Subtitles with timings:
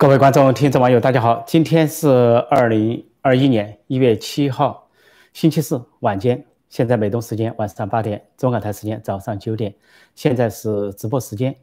[0.00, 1.44] 各位观众、听众、网友，大家好！
[1.46, 2.08] 今天是
[2.48, 4.88] 二零二一年一月七号，
[5.34, 6.42] 星期四晚间。
[6.70, 9.74] 现在美东时间晚上八点，中港台时间早上九点。
[10.14, 11.54] 现在是直播时间。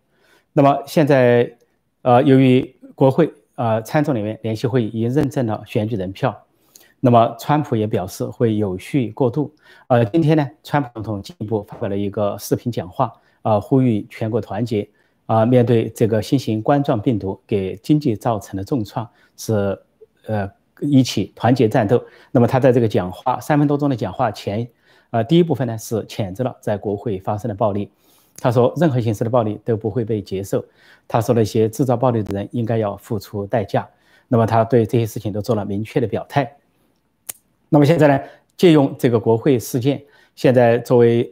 [0.54, 1.52] 那么现在，
[2.04, 6.46] 呃，由于国会呃参众里面联席会议已经认证了选举人票，
[7.00, 9.52] 那么川普也表示会有序过渡。
[9.88, 13.12] 呃，今天呢，川普总统进一步发表了一个视频讲话，
[13.42, 14.88] 啊，呼吁全国团结。
[15.28, 19.78] 啊，面对这个新型冠状病毒给经济造成的重创，是
[20.26, 22.02] 呃一起团结战斗。
[22.32, 24.66] 那么他在这个讲话三分多钟的讲话前，
[25.12, 27.92] 呃，第一部分呢是谴责了在国会发生的暴力。
[28.38, 30.64] 他说，任何形式的暴力都不会被接受。
[31.10, 33.86] 他说，那些制造暴力的人应该要付出代价。
[34.30, 36.56] 那么他对这些事情都做了明确的表态。
[37.68, 38.20] 那么现在呢，
[38.56, 40.02] 借用这个国会事件，
[40.36, 41.30] 现在作为。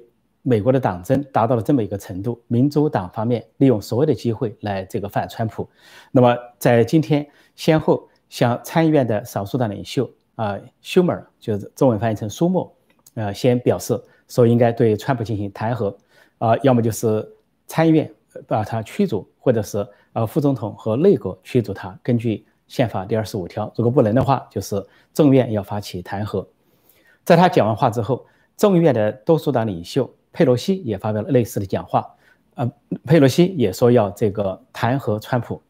[0.47, 5.67] 美国的党争达到了这么一个程度，民主党方面利用所有的机会来这个反川普。
[6.11, 12.71] 那么在今天先后向参议院的少数党领袖啊休默就是中文翻译成舒默，
[13.15, 15.95] 呃，先表示说应该对川普进行弹劾，
[16.37, 17.27] 啊，要么就是
[17.65, 18.13] 参议院
[18.45, 21.97] 把他驱逐，或者是呃副总统和内阁驱逐他。
[22.03, 26.45] 根据宪法第二十五条，如果不能的话，就是众院要发起弹劾。
[27.23, 30.07] 在他讲完话之后，众议院的多数党领袖。
[30.35, 32.05] 佩洛西也发表了类似的讲话，
[32.55, 32.69] 呃，
[33.05, 35.61] 佩洛西也说要这个弹劾川普。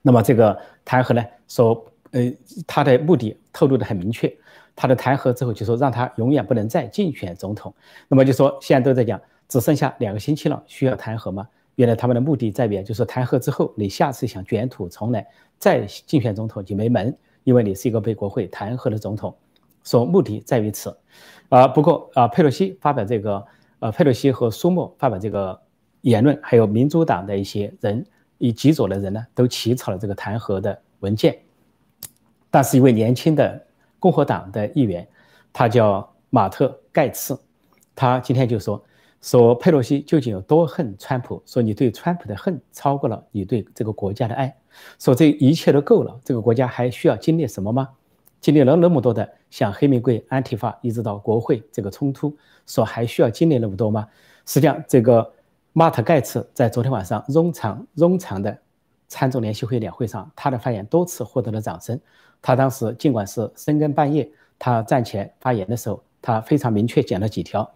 [0.00, 2.32] 那么这个弹劾呢，说呃
[2.68, 4.32] 他的目的透露的很明确，
[4.76, 7.74] 他的弹劾之后就说让他永远不能再竞选总统。
[8.06, 11.48] 那么就说现在都在讲只剩下两个星期了，需要弹劾吗？
[11.74, 15.26] 原来他们的目的在于，就是弹劾之后你下次想卷土重来
[15.58, 19.34] 再竞选总统就没门，因为你是一个被国会弹劾的总统。
[19.82, 20.96] 说目的在于此，
[21.48, 23.44] 啊，不过啊，佩洛西发表这个。
[23.84, 25.60] 呃，佩洛西和苏莫发表这个
[26.00, 28.02] 言论，还有民主党的一些人
[28.38, 31.38] 以极左的人呢，都起草了这个弹劾的文件。
[32.50, 33.62] 但是，一位年轻的
[34.00, 35.06] 共和党的议员，
[35.52, 37.38] 他叫马特盖茨，
[37.94, 38.82] 他今天就说
[39.20, 41.42] 说佩洛西究竟有多恨川普？
[41.44, 44.56] 说你对川普的恨超过了你对这个国家的爱，
[44.98, 47.90] 说这一切都够了，这个国家还需要经历什么吗？
[48.40, 54.04] 经历了那么多的像黑玫瑰、安提法，一直到国会这个冲突，说还需要经历那么多吗？
[54.44, 55.32] 实际上，这个
[55.72, 58.58] 马特盖茨在昨天晚上冗长冗长的
[59.06, 61.96] 参众联席会两会上，他的发言多次获得了掌声。
[62.42, 64.28] 他当时尽管是深更半夜，
[64.58, 67.70] 他站起来发言的时候，他非常明确讲了几条。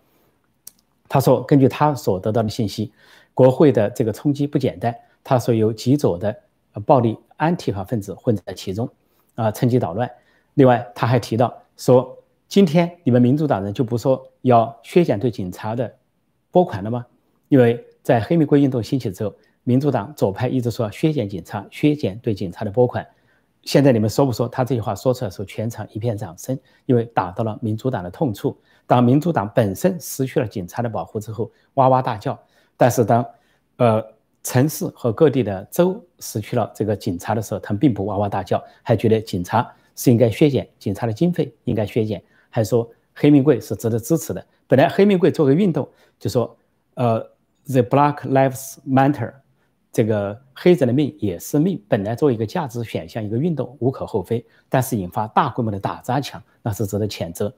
[1.08, 2.92] 他说，根据他所得到的信息，
[3.32, 4.92] 国会的这个冲击不简单。
[5.22, 6.36] 他说有极左的
[6.84, 8.90] 暴力安提法分子混在其中，
[9.36, 10.10] 啊，趁机捣乱。
[10.54, 12.18] 另外，他还提到说，
[12.48, 15.90] 今天你们民主党人就不说要削减对警察的
[16.50, 17.06] 拨款了吗？
[17.48, 23.06] 因为在黑玫瑰运动兴起之后，民主党左派一直说要削减警察、削减对警察的拨款。
[23.62, 24.48] 现在你们说不说？
[24.48, 28.58] 他这句话说出来的时候，全场一片掌声，因为打到了民主党的痛处。
[28.86, 32.34] 当民主党本身失去了警察的保护之后，哇哇大叫；
[32.76, 33.24] 但是当
[33.76, 34.04] 呃
[34.42, 39.70] 城市和各地的州失去了这个警察的时候，他们并不哇哇大叫，还觉得警察。
[39.98, 44.46] 是应该削减警察的经费，应该削减，还是说黑命贵是值得支持的。
[44.68, 45.88] 本来黑命贵做个运动，
[46.20, 46.56] 就说，
[46.94, 47.18] 呃
[47.66, 49.32] ，the Black Lives Matter，
[49.92, 54.46] 这个黑人的命也是命，本来作为一个价值选项，一个运动无可厚非。
[54.68, 57.52] 但是引发大规模的打砸抢，那是值得谴责。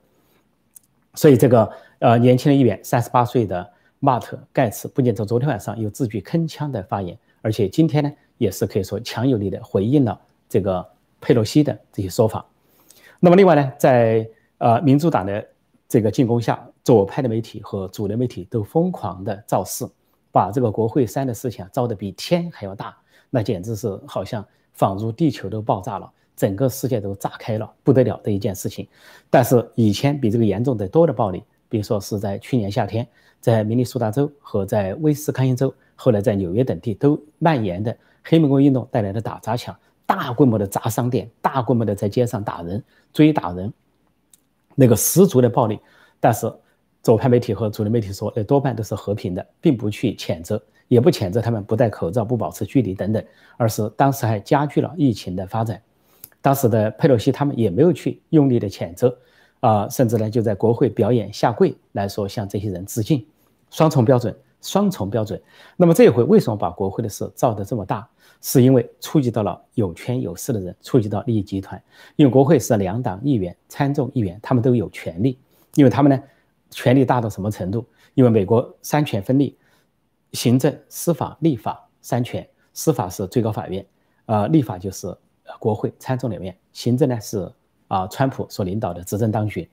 [1.12, 10.18] 所以这个呃年轻的议员，三十八岁的马特盖茨，不仅在昨天晚上有字句铿锵的发言，而且今天呢，也是可以说强有力的回应了
[10.48, 10.88] 这个。
[11.20, 12.44] 佩洛西的这些说法，
[13.18, 15.46] 那么另外呢，在呃民主党的
[15.88, 19.86] 这个进攻下，左派的媒体和主流媒体都疯狂的造势，
[20.32, 22.96] 把这个国会山的事情啊造得比天还要大，
[23.28, 28.88] 那简直是好像仿如地球都爆炸了，整个世界都炸开了，不得了的一件事情。
[29.28, 33.06] 但是以前比这个严重的多的暴力，比如说是在去年夏天，
[33.40, 37.94] 在明尼苏达州和在威斯康星州，后来在纽约等地都蔓延的
[38.24, 39.76] 黑玫瑰运动带来的打砸抢。
[40.10, 42.82] 大规模的砸商店，大规模的在街上打人、
[43.12, 43.72] 追打人，
[44.74, 45.78] 那个十足的暴力。
[46.18, 46.52] 但是
[47.00, 53.24] 左派媒体和主流媒体说，那多半都是和平的，并不去谴责，也不谴责他们不戴口罩、不保持距离等等，
[53.56, 55.80] 而是当时还加剧了疫情的发展。
[56.42, 59.16] 当时的佩洛西他们也没有去用力的谴责，
[59.60, 63.24] 啊，甚至呢就在国会表演下跪来说向这些人致敬，
[63.70, 65.40] 双重标准，双重标准。
[65.76, 68.08] 那么这一回为什么把国会的事造得这么大？
[68.42, 71.82] 是因为触及到了有权有势的人，触及到利益集团。
[72.16, 75.38] 因为国会是两党议员、参众议员，他们都有权利。
[75.74, 76.22] 因为他们呢，
[76.70, 77.84] 权力大到什么程度？
[78.14, 79.58] 因为美国三权分立，
[80.32, 83.84] 行政、司法、立法三权，司法是最高法院，
[84.24, 85.14] 呃，立法就是
[85.58, 87.46] 国会参众两院，行政呢是
[87.88, 89.68] 啊，川普所领导的执政当局。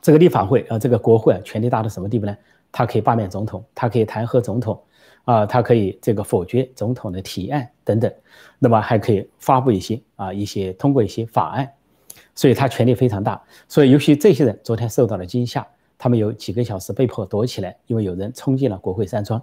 [0.00, 2.36] 这个立法会啊，这个国会权力大到什么地步呢？
[2.72, 4.82] 他可以罢免总统，他可以弹劾总统，
[5.24, 8.12] 啊，他可以这个否决总统的提案等等，
[8.58, 11.70] 那么还可以发布一些啊一些通过一些法案，
[12.34, 13.40] 所以他权力非常大。
[13.68, 15.64] 所以尤其这些人昨天受到了惊吓，
[15.98, 19.40] 他们有几个小时被迫躲起来，因为有人冲进了国会山庄，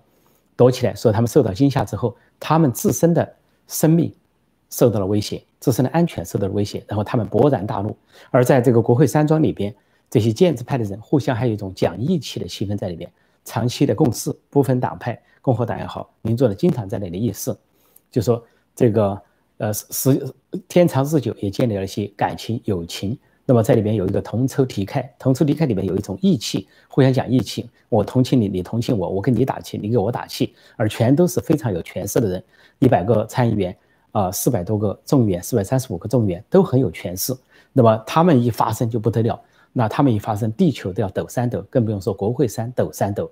[0.58, 3.36] 躲起来说他们受到惊吓之后，他们自身的。
[3.72, 4.12] 生命
[4.72, 7.96] 受到了威胁，自身的安全受到了威胁，然后他们勃然大怒。
[8.32, 9.72] 而在这个国会山庄里边，
[10.10, 13.12] 这些建制派的人互相还有一种讲义气的气氛在里边，
[13.46, 17.56] 长期的共事，不分党派，共和党也好，民主的经常在那里议事，
[18.10, 18.44] 就说
[18.76, 19.22] 这个
[19.58, 20.34] 呃时
[20.68, 23.18] 天长日久也建立了一些感情友情。
[23.46, 32.44] 那么在里边有一个同仇敌忾，同仇敌忾里面有一种义气，互相讲义气，我同情你，你同情我，我跟你打气，你给我打气，而全都是非常有权势的人，
[32.78, 33.76] 一百个参议员
[34.12, 37.36] 啊，四百多个众议员，四百三十五个众议员都很有权势。
[37.74, 39.42] 那么他们一发声就不得了，
[39.74, 43.32] 那他们一发生，地球都要抖三抖，更不用说国会山抖三抖。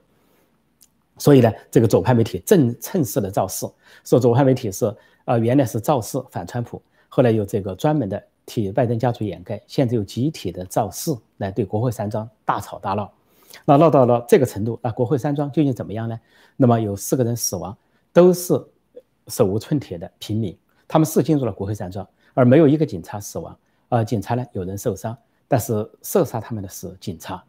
[1.17, 3.65] 所以呢，这个左派媒体正趁势的造势，
[4.03, 4.93] 说左派媒体是
[5.25, 8.23] 啊，原来是造势反川普，后来有这个专门的。
[8.49, 13.11] 替拜登家族掩盖，现在又集体的造势来对国会山庄大吵大闹，
[13.65, 16.17] 那闹到了这个程度，那国会山庄究竟怎么样呢？
[16.55, 17.77] 那么有四个人死亡，
[18.13, 18.53] 都是
[19.27, 20.57] 手无寸铁的平民，
[20.87, 23.53] 他们是进入了国会山庄，而没有一个警察死亡，
[23.89, 25.17] 呃，警察呢有人受伤，
[25.47, 27.44] 但是射杀他们的是警察，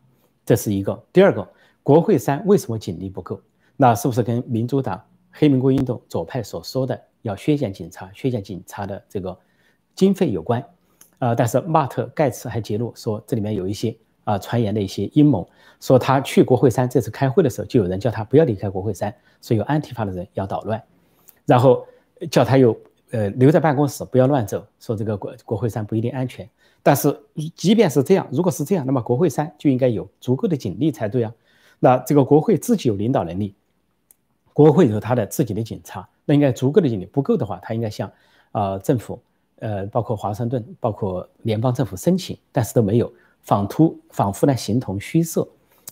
[0.44, 1.04] 这是一个。
[1.12, 1.46] 第二个，
[1.82, 3.40] 国会山为什么警力不够？
[3.76, 9.36] 那是不是跟民主党黑民国运动左派所说的要削减警察、削减警察的这个
[9.94, 10.64] 经费有关？
[11.20, 15.48] 呃，但是马特盖茨还揭露说，这里面有一些啊传言的一些阴谋，
[15.80, 19.12] 说他去国会山这次开会的时候，就有人叫他不要离开国会山，
[19.42, 20.80] 说有安提法的人要捣乱，
[21.44, 21.84] 然后
[22.30, 22.76] 叫他又
[23.10, 26.48] 呃留在办公室不要乱走，说这个国国会山不一定安全。
[26.82, 27.14] 但是
[27.54, 31.32] 即便是这样，如果是这样，那么国会山就应该有足够的警力才对啊。
[31.80, 33.54] 那这个国会自己有领导能力，
[34.52, 38.10] 国会有他的自己的警察，那应该足够的警力，不够的话，他应该向
[38.52, 39.20] 啊政府。
[39.60, 43.12] 呃，包括华盛顿，包括联邦政府申请，但是都没有，
[43.42, 45.44] 仿突仿佛呢形同虚设。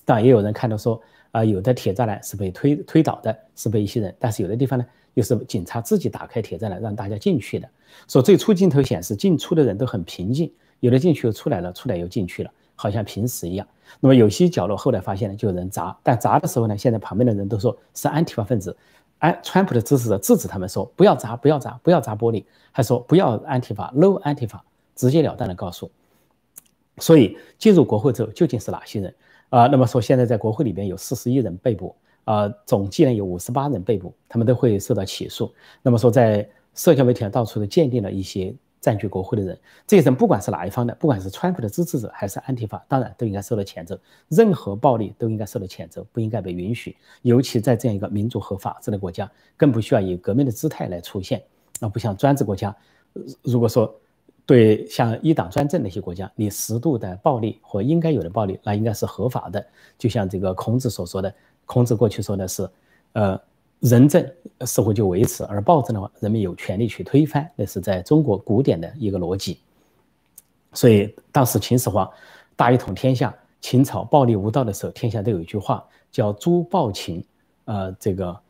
[0.05, 1.03] 但，也有人看到说，
[1.33, 4.87] 啊，有的铁栅栏是被推推倒的，是被一些人，但是有的地方呢，
[5.17, 7.67] 又是警察自己打开铁栅栏让大家进去的。
[8.07, 13.67] 说最初镜头显示进出的人都很平静，有的进去又出来了，出来又进去了，好像平时一样。
[13.99, 18.77] 那么有些角落后来发现呢，就有人砸，但砸的时候呢，现在旁边的人都说是安提法分子。
[19.19, 24.63] 安川普的支持者制止他们说：“不要砸，不要砸，不要砸玻璃。”还说：“不要安提法，no 安提法。”
[24.95, 25.91] 直截了当的告诉。
[26.99, 29.15] 所以进入国会之后，究竟是哪些人
[29.49, 29.67] 啊？
[29.69, 31.95] 那么说，现在在国会里边有四十一人被捕
[32.27, 35.51] 啊，总计呢有五十八人被捕，他们都会受到起诉。
[35.83, 38.55] 那么说，在社交媒体上到处都鉴定了一些。
[38.79, 43.99] 占据国会的人，这些人不管是哪一方的，不管是川普的支持者还是安提法，当然都应该受到谴责。
[44.29, 46.97] 任何暴力都应该受到谴责，不应该被允许。
[47.23, 51.43] 尤其在这样一个民主和法治的国家，更不需要以革命的姿态来出现。
[51.81, 52.77] 那不像专制国家，
[53.43, 53.93] 如果说
[54.45, 59.67] 对像一党专政那些国家，你适度的暴力或应该有的暴力，那应该是合法的。
[59.99, 61.35] 就像这个孔子所说的，
[61.67, 62.67] 孔子过去说的是，
[63.13, 63.39] 呃。
[63.81, 64.27] 仁政
[64.63, 67.49] 似乎就维持，而暴政的话，人们有权利去推翻。
[67.55, 69.61] 那是在中国古典的一个逻辑。
[70.73, 72.11] 所以当时秦始皇
[72.57, 77.23] 大一统天下，秦朝暴力无道的时候，天下都有一句话叫“诛暴秦”，
[77.67, 78.41] 呃，这个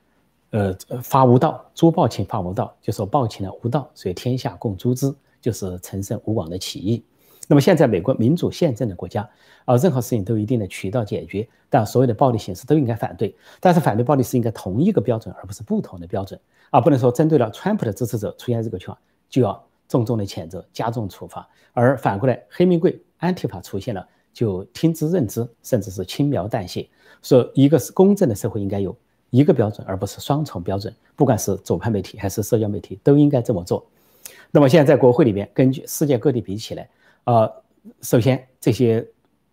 [0.51, 7.03] 呃发无道，诛暴秦发无道，就说暴秦的无道，所以天下共诛之，就是陈胜吴广的起义。
[7.47, 9.29] 那么现在美国民主宪政的国家。
[9.67, 13.35] 啊，任何事情都有一定的渠道解决，但所有的暴力形式都应该反对。
[13.59, 16.39] 但是反对暴力是应该同一个标准，而不是不同的标准。
[16.71, 18.97] 啊，不能说针对了川普的支持者出现这个情况，
[19.29, 26.89] 就要重重的谴责、加重处罚；而反过来，黑名贵、安提法出现了，就听之任之，甚至是轻描淡写。
[27.21, 28.97] 说一个是公正的社会应该有
[29.31, 30.95] 一个标准，而不是双重标准。
[31.17, 33.85] 不管是左派媒体还是社交媒体，都应该这么做。
[34.53, 36.89] 那么现在在国会里面，根据世界各地比起来，
[37.27, 37.63] 呃，
[38.01, 39.07] 首先这些。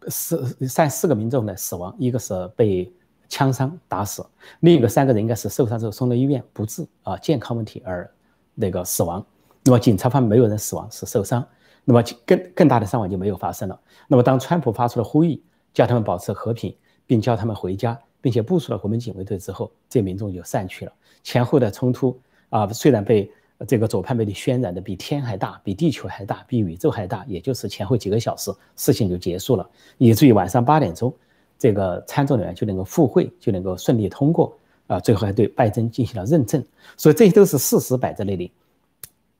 [0.09, 2.91] 四三四个民众的死亡，一个是被
[3.29, 4.21] 枪伤打死，
[4.59, 8.11] 另一个三个人应该是受伤之后送到医院不治啊，健康问题而
[8.53, 9.25] 那个死亡。
[9.63, 11.47] 那么警察方没有人死亡，是受伤。
[11.85, 13.79] 那么更更大的伤亡就没有发生了。
[14.09, 15.41] 那么当川普发出了呼吁，
[15.73, 16.75] 叫他们保持和平，
[17.07, 20.91] 并叫他们回家，并且部署了国民警卫队之后，这民众就散去了。
[21.23, 23.31] 前后的冲突啊，虽然被。
[23.67, 31.13] 这个左派媒体渲染的比天还大，比地球还大，比宇宙还大，也就是前后几个小时，事情就结束了，以至于晚上八点钟，
[31.57, 36.63] 这个参众两院就能够复会，就能够顺利通过，啊，最后还对拜登进行了认证，
[36.97, 38.51] 所以这些都是事实摆在那里。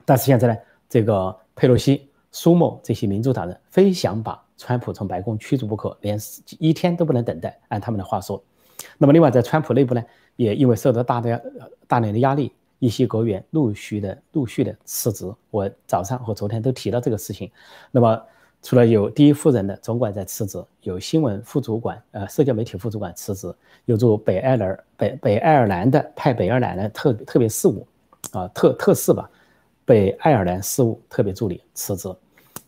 [0.06, 0.58] 但是现在呢，
[0.90, 6.18] 这个佩洛西、苏莫这些民主党人非想把川普从白宫驱逐不可，连
[6.60, 7.60] 一天都不能等待。
[7.68, 8.42] 按他们的话说，
[8.98, 10.04] 那么另外在川普内部呢，
[10.36, 11.42] 也因为受到大的
[11.88, 12.52] 大量的压力，
[12.84, 15.26] 一些国员陆续的陆续的辞职。
[15.52, 17.50] 我早上和昨天都提到这个事情。
[17.92, 18.22] 那么
[18.62, 27.88] 除了有第一夫人的总管在辞职，有新闻副主管、呃社交媒体副主管辞职，有驻北爱尔北北爱尔兰的派北爱尔兰的特特别事务
[28.32, 29.30] 啊特特事吧，
[29.86, 32.14] 北爱尔兰事务特别助理辞职，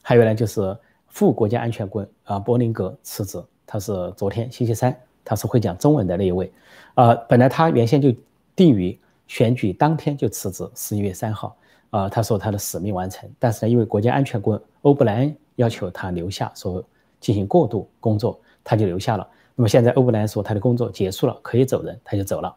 [0.02, 0.78] 还有呢就是
[1.10, 6.50] 副国家安全官啊伯林格辞职，他是昨天星期三，他是会讲中文的那一位，
[6.94, 8.14] 啊本来他原先就
[8.56, 11.55] 定于选举当天就辞职，十一月三号
[11.89, 15.36] 啊他说他的使命完成，但是呢因为国家安全顾问欧布莱恩。
[15.58, 16.84] 要求他留下，说
[17.22, 19.25] 进行过渡工作，他就留下了。
[19.55, 22.53] 那么现在欧布莱恩说他的工作结束了，可以走人，他就走了。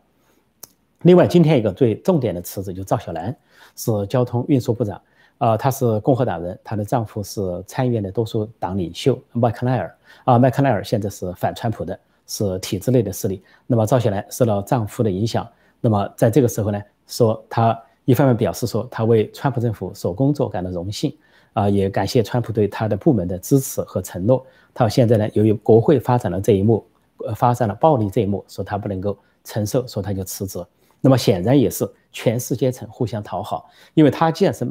[1.02, 3.37] 另外，今天一个最重点的辞职就赵小兰，
[3.76, 5.00] 是交通运输部长，
[5.38, 11.96] 啊，她是共和党人，她的丈夫是参议院的多数党领袖麦克奈尔，啊，麦克奈尔现在是反川普的，
[12.26, 13.40] 是体制内的势力。
[13.64, 15.48] 那么赵小兰受到丈夫的影响，
[15.80, 21.16] 那么在这个时候呢，说他一方面表示说他为川普政府所工作感到荣幸。
[21.54, 24.47] 啊，也感谢川普对他的部门的支持和承诺。
[24.73, 26.87] 他现在呢，由于国会发展了这一幕，
[27.26, 30.64] 呃，发生了暴力这一幕，说他不能够承受，说他就辞职。
[31.00, 34.64] 那么显然也是全世界层互相讨好，因为他既然是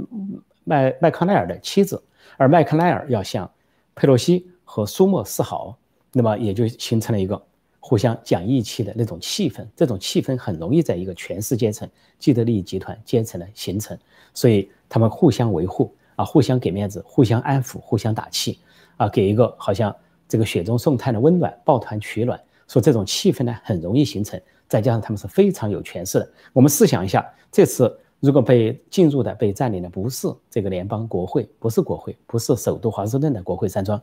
[0.63, 2.01] 麦麦康奈尔的妻子，
[2.37, 3.49] 而麦克奈尔要向
[3.93, 5.77] 佩洛西和苏莫示好，
[6.13, 7.41] 那么也就形成了一个
[7.87, 9.65] 互相讲义气的那种气氛。
[9.73, 11.89] 这种气氛很容易在一个全世界层
[12.19, 13.97] 既得利益集团阶层的形成，
[14.33, 15.93] 所以他们互相维护。
[16.17, 18.57] 啊，互相给面子，互相安抚，互相打气，
[18.97, 19.95] 啊，给一个好像
[20.27, 22.41] 这个雪中送炭的温暖，抱团取暖。
[22.67, 24.41] 说这种气氛呢，很容易形成。
[24.67, 26.27] 再加上他们是非常有权势的。
[26.53, 34.01] 我们试想一下，这次如果被进入的、被占领的不是这个联邦国会，不是国会，不是首都华盛顿的国会山庄，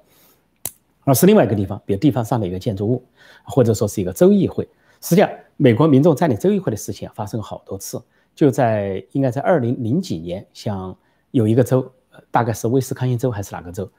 [1.05, 3.05] 而是另外一个地方，比如地方上的一个建筑物，
[3.45, 4.69] 或者说是一个州议会。
[5.01, 8.03] 实际上，美国民众占领州议会的事情发生过好多次。
[8.35, 10.97] 就在应该在二零零几年，像
[11.31, 11.91] 有一个州。
[12.31, 13.91] 大概是威斯康星州还是哪个州？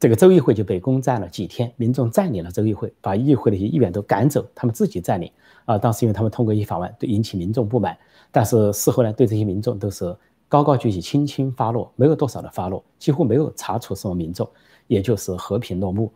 [0.00, 5.30] 这个州议会就被攻占了几天，民众占领了州议会，把议会的一些议员都赶走，他们自己占领。
[5.66, 7.94] 啊，当时因为他们通过一法案，对引起民众不满，
[8.32, 10.16] 但是事后呢，对这些民众都是
[10.48, 14.48] 高高举起，轻轻发落，没有多少的发落，几乎没有查处什么民众，
[14.86, 16.10] 也就是和平落幕。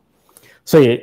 [0.64, 1.00] 所以，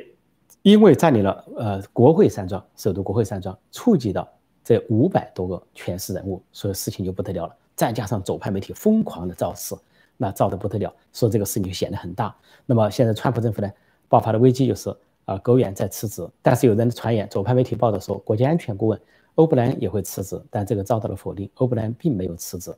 [0.62, 4.28] 因为占领了呃国会山庄，首都国会山庄，触及到
[4.64, 7.56] 这五百多个权势人物，所以事情就不得了了。
[7.74, 9.74] 再加上左派媒体疯狂的造势。
[10.22, 12.36] 那造得不得了，说这个事情就显得很大。
[12.66, 13.72] 那么现在川普政府呢，
[14.06, 19.00] 爆发的危机就是啊，国务院在辞职，但是有人传言，左派媒体报道说，国家安全顾问
[19.36, 22.70] 欧布兰也会辞职，但这个遭到了否定，欧布兰并没有辞职。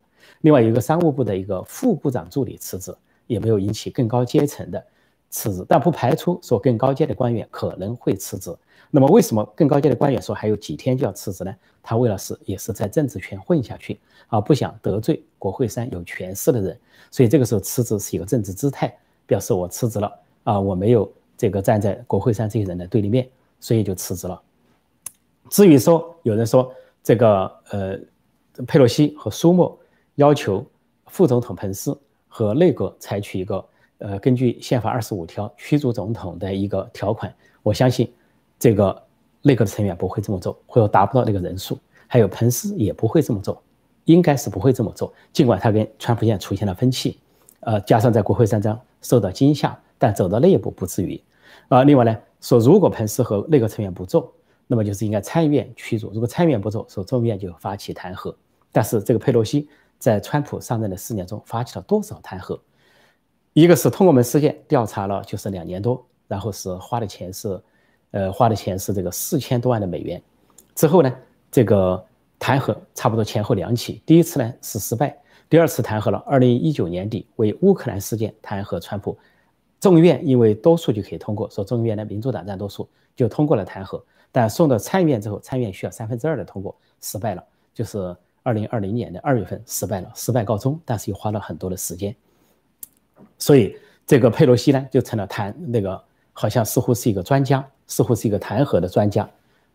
[0.43, 2.95] 另外有一个商务部的一个副部长助理辞职，
[3.27, 4.87] 也没有引起更高阶层的
[5.33, 8.55] 辞职，但不排除说更高阶的官员可能会辞职。
[8.91, 11.55] 那么为什么更高阶的官员说还有几天就要辞职呢？
[11.83, 13.99] 他为了是也是在政治圈混下去
[14.29, 16.79] 啊，不想得罪国会山有权势的人。
[17.11, 18.95] 所以这个时候辞职是一个政治姿态，
[19.27, 20.13] 表示我辞职了
[20.45, 23.27] 啊，我没有这个站在国会山这些人的对立面，
[23.59, 24.41] 所以就辞职了。
[25.49, 26.71] 至于说有人说
[27.03, 27.99] 这个呃，
[28.67, 29.77] 佩洛西和苏莫
[30.17, 30.65] 要求
[31.07, 31.99] 副总统彭斯
[32.29, 33.65] 和内阁采取一个
[34.03, 37.33] 呃，根据宪法二十五条驱逐总统的一个条款，
[37.63, 38.13] 我相信
[38.59, 39.03] 这个
[39.43, 41.79] 内阁的成员不会这么做，或者达不到那个人数，
[42.09, 43.63] 还有彭斯也不会这么做。
[44.07, 47.21] 应该是不会这么做，尽管他跟川普现在出现了分歧，
[47.61, 51.23] 呃，加上在国会山庄受到惊吓，但走到那一步不至于。
[51.69, 54.33] 啊，另外呢，说如果彭斯和内阁成员不做，
[54.67, 58.35] 那么就是应该参议院驱逐；如果参议院不做，说众议院就发起弹劾。
[58.73, 59.69] 但是这个佩洛西
[60.01, 62.59] 在川普上任的四年中发起了多少弹劾？
[63.53, 67.61] 一个是通过门事件调查了，就是两年多，然后是花的钱是，
[68.13, 70.23] 呃，花的钱是这个四千多万的美元。
[70.75, 71.13] 之后呢，
[71.51, 72.05] 这个。
[72.45, 75.17] 弹劾差不多前后两起，第一次呢是失败，
[75.49, 76.19] 第二次弹劾了。
[76.27, 79.17] 二零一九年底为乌克兰事件弹劾川普，
[79.79, 87.97] 众议院因为多数就可以通过，说众议院的民主党占多数就通过了弹劾，但送到参议院之后，参议院需要三分之二的通过，失败了，就是
[88.43, 92.13] 二零二零年的二月份失败了，失败告终，但是又花了很多的时间，
[93.39, 93.77] 所以
[94.07, 96.03] 这个佩洛西呢就成了弹那个
[96.33, 99.29] 好像似乎是一个专家，似乎是一个弹劾的专家，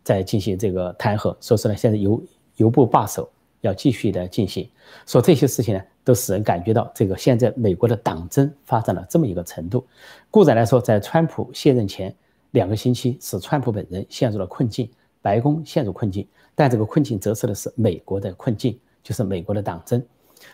[0.04, 2.22] 在进行这个弹劾，所以说呢现在由
[2.56, 3.30] 由不罢手，
[3.62, 4.70] 要继续的进行。
[5.06, 9.86] 说这些事情呢，都使人感觉到这个现在美国的党争发展了这么一个程度。
[10.32, 12.13] 固然来说，在川普卸任前
[12.51, 14.89] 两个星期，使川普本人陷入了困境，
[15.22, 16.27] 白宫陷入困境。
[16.56, 20.04] 但这个困境折射的是美国的困境，就是美国的党争。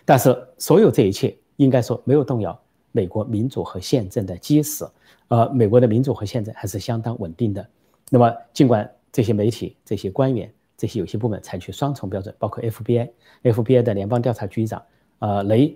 [0.03, 2.59] 但是所有这一切应该说没有动摇
[2.93, 4.85] 美国民主和宪政的基石，
[5.27, 7.67] 呃，美国的民主和宪政还是相当稳定的。
[8.09, 14.81] 那么尽管这些媒体、这些官员、这些有些部门采取双重标准，包括 FBI，FBI 的联邦调查局长，
[15.19, 15.75] 呃，雷，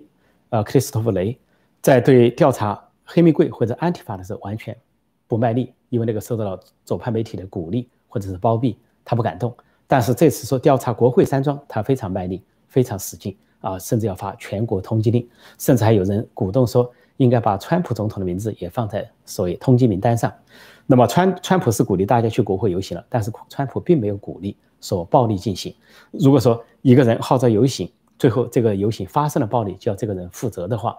[0.50, 1.36] 呃，克里斯托弗雷，
[1.82, 4.76] 在对调查黑玫瑰或者安提法的时候完全
[5.26, 9.52] 不卖力，因为那个受到了左派媒体的鼓励或者是包庇，他不敢动。
[9.86, 15.26] 但是这次说调查国会山庄，他非常卖力，非常使劲啊，甚至要发全国通缉令，
[15.58, 20.32] 甚至还有人鼓动说应该把川普总统的名字也放在所谓通缉名单上。
[20.86, 25.74] 那么川川普是鼓励大家去国会游行了，但是川普并没有鼓励说暴力进行。
[26.10, 30.98] 如果说一个人号召游行，最后这个游行发生了暴力，就要这个人负责的话，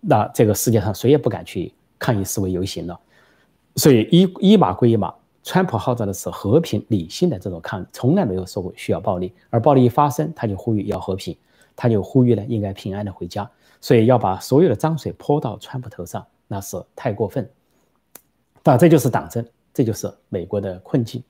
[0.00, 2.98] 那这个世界上谁也不敢去抗议示威游行了。
[3.76, 5.12] 所以一一码归一码。
[5.46, 11.36] 川普号召的是和平理性的这种抗，从来没有说过需要暴力，而暴力一发生，他就呼吁要和平，
[11.76, 13.50] 他就呼吁呢应该平安的回家，
[13.80, 17.48] 所以要把所有的脏水泼到川普头上，那是太过分。
[18.62, 21.22] 那这就是党争，这就是美国的困境。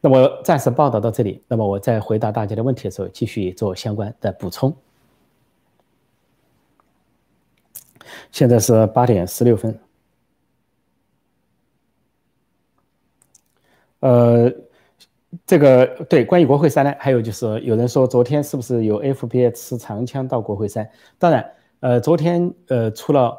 [0.00, 4.74] 那么暂时报道到这里，那么我在回答大家的问题的时候，继续做相关的补充。
[8.32, 9.78] 现在是八点十六分。
[14.00, 14.50] 呃，
[15.48, 20.86] 这个对，关于国会山呢，还有就是有人说昨天是不是有 FBI 持长枪到国会山？
[21.18, 21.50] 当然，
[21.80, 23.34] 呃，昨天呃，除了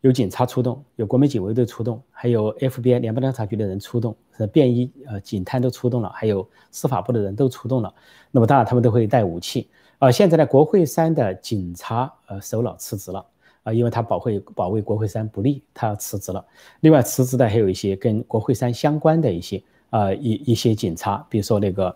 [0.00, 7.92] 有警察出动，有国民警卫队出动，还有 FBI 联邦调查局的人出动，是便衣呃警探都出动了，还有司法部的人都出动了。
[8.30, 9.68] 那么当然他们都会带武器。
[9.98, 13.22] 啊，现在呢，国会山的警察呃首脑辞职了
[13.64, 16.42] 啊，因为他保卫保卫国会山不利，他要辞职了。
[16.80, 19.62] 另外辞职的还有一些跟国会山相关的一些。
[19.90, 21.94] 啊，一一些警察，比如说那个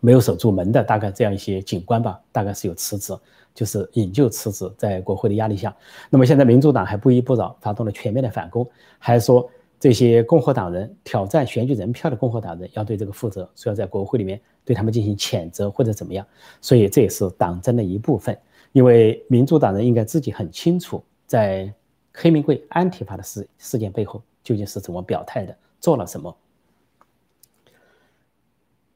[0.00, 3.16] 没有守住门的，大概这样一些警官吧，大概是有辞职，
[3.54, 5.74] 就是引咎辞职，在国会的压力下。
[6.10, 9.50] 那么现在民主党还不依不饶，发动了全面的反攻，还说
[9.80, 16.24] 这些共和党人挑战选举人票的共和党人要对这个负责，说要在国会里面对他们进行谴责或者怎么样。
[16.60, 18.38] 所以这也是党争的一部分，
[18.72, 21.72] 因为民主党人应该自己很清楚，在
[22.14, 26.34] 黑名贵安提法的事事件背后究竟是怎么表态的，做了什么。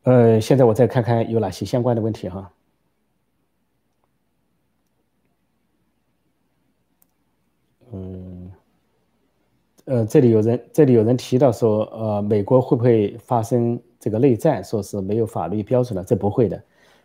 [0.04, 2.50] 呃，现在我再看看有哪些相关的问题哈。
[7.92, 8.50] 嗯，
[9.84, 14.64] 呃，这里有人，这里有人提到说，呃，美国会不会发生这个内战？
[14.64, 16.62] 说是没有法律标准了，这不会的，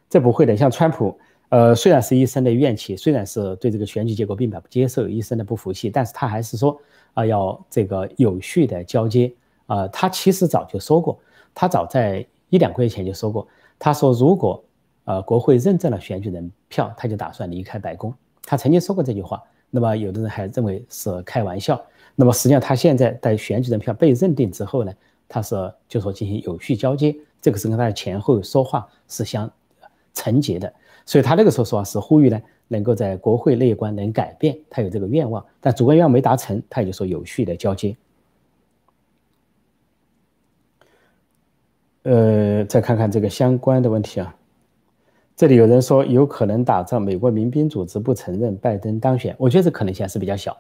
[0.10, 0.56] 这不会的。
[0.56, 6.80] 像川普，呃，虽然是一生的怨气，虽然是对这个选举结果并不接受，一生的不服气，但是他还是说
[7.14, 9.34] 啊，要这个有序的交接
[9.66, 9.86] 啊。
[9.90, 11.20] 他其实早就说过，
[11.54, 12.26] 他早在。
[12.56, 13.46] 一两个月前就说过，
[13.78, 14.64] 他说如果
[15.04, 18.14] 呃国会认证了选举人票，他就打算离开白宫。
[18.44, 19.44] 他曾经说过这句话。
[19.72, 21.84] 那么有的人还认为是开玩笑。
[22.16, 24.94] 那么实际上他现在在选举人票被认定之后呢，
[25.28, 25.54] 他是
[25.90, 29.52] 就说进行有序交接，这个是跟他的前后说话是相
[30.14, 30.72] 承接的。
[31.06, 37.98] 所以他那个时候说话是呼吁呢，能够在国会内关能改变，他有这个愿望，但主观愿望没达成，他也就说有序的交接。
[42.06, 44.36] 呃，再看看这个相关的问题啊，
[45.36, 50.56] 这里有人说有可能打仗，美国民兵组织不承认拜登当选，我觉得这可能性还是比较小。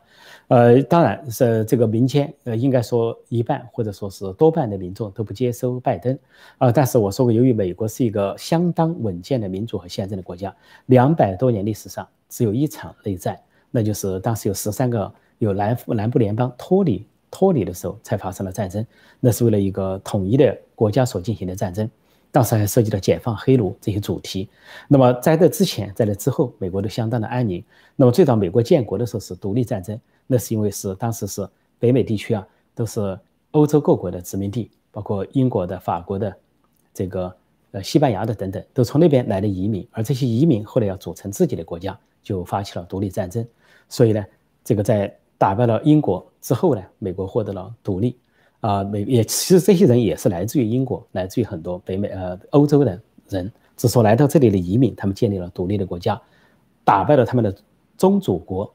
[0.48, 6.18] 呃，当然是这个民间，呃，应该说一半或者说是多半的民众都不接收拜登
[6.58, 6.72] 啊。
[6.72, 10.52] 但是我说过，由于美国是一个相当稳健的民主和宪政的国家，
[10.88, 17.06] 两百多年历史上只有一场内战，那就是当时有十三个有南南部联邦脱离。
[17.36, 18.86] 脱离的时候才发生了战争，
[19.20, 21.90] 那是为了一个统一的国家所进行的战争，
[22.32, 24.48] 当时还涉及到解放黑奴这些主题。
[24.88, 27.62] 那么在这之前，在这之后，美国都相当的安宁。
[27.98, 31.46] 那么最早美国建国的时候是独立战争，那是因为是当时是
[31.78, 33.20] 北美地区啊，都是
[33.52, 36.34] 欧洲各国的殖民地，包括英国的、法国的、
[36.94, 37.36] 这个
[37.72, 43.46] 呃西班牙的等等，都从那边来的移民，而这些移民后来要组成自己的国家，就发起了独立战争。
[43.90, 44.26] 所以呢，
[44.64, 45.14] 这个在。
[45.46, 48.18] 打败了英国之后呢，美国获得了独立，
[48.62, 56.20] 啊，美也其实这些人也是来自于英国，来自于很多北美呃欧洲的人，只说来到这里的移民，他们建立了独立的国家，
[56.84, 57.56] 打败了他们的
[57.96, 58.74] 宗主国，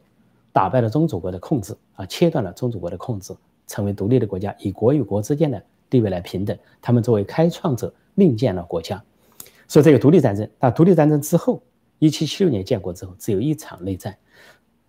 [0.53, 3.35] 打败了宗主国的控制啊，切断了宗主国的控制，
[3.67, 9.03] 成为独立的国家，以国与国之间的地位来平等，他们作为开创者另建了国家，
[9.67, 11.61] 所以这个独立战争，那独立战争之后，
[11.99, 14.17] 一七七六年建国之后，只有一场内战。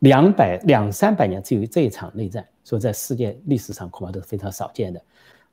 [0.01, 4.99] 两百两三百年只有这一场内战，所以在世界历史上恐怕都是非常少见的。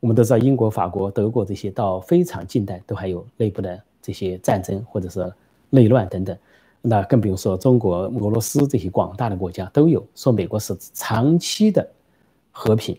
[0.01, 5.31] 我们都知道，英国、法国、德国这些到非常近代都还有内部的这些战争或者是
[5.69, 6.37] 内乱等等。
[6.81, 11.87] 那更不用说中国、俄罗斯这些广大的国家都有说美国是长期的
[12.51, 12.97] 和平、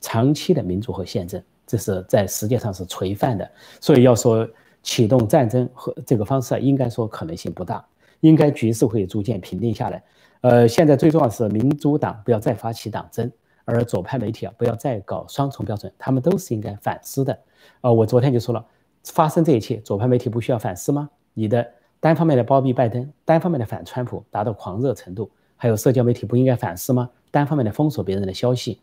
[0.00, 3.50] 长期的民主和宪政，这是在世界上是垂范的。
[3.80, 4.48] 所以要说
[4.84, 7.84] 启动战争和这个方式，应该说可能性不大，
[8.20, 10.00] 应该局势会逐渐平定下来。
[10.42, 13.28] 呃，现在最重要的是民主党不要再发起党争，
[13.64, 17.36] 而左派媒体啊不要再搞双重标准，他们都是应该反思的。
[17.80, 18.64] 呃，我昨天就说了，
[19.02, 21.10] 发生这一切，左派媒体不需要反思吗？
[21.34, 21.66] 你的。
[22.02, 27.08] 单方面的包庇拜登，单方面的反川普，达到狂热程度，还有社交媒体不应该反思吗？
[27.30, 28.80] 单方面的封锁别人的消息，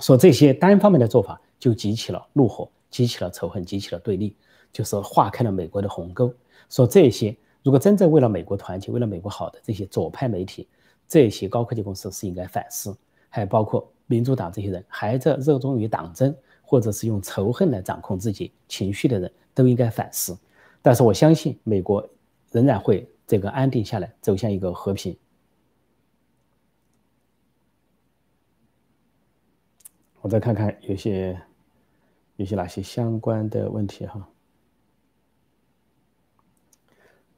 [0.00, 4.36] 说这些单方面的做法就激起了怒火，激起了仇恨，激起了对立，
[4.70, 6.30] 就是划开了美国的鸿沟。
[6.68, 10.66] 说这些如果真正为了美国团结，为了美国好的这些左派媒体，
[11.06, 12.96] 这些高科技公司是应该反思，
[13.28, 20.38] 还包括民主党这些人还在热衷于党争，或者是用仇恨来掌控自己情绪的人都应该反思。
[20.80, 22.08] 但是我相信美国
[22.50, 25.16] 仍然会这个安定下来，走向一个和平。
[30.22, 31.40] 我再看看有些
[32.36, 34.26] 有些哪些相关的问题哈。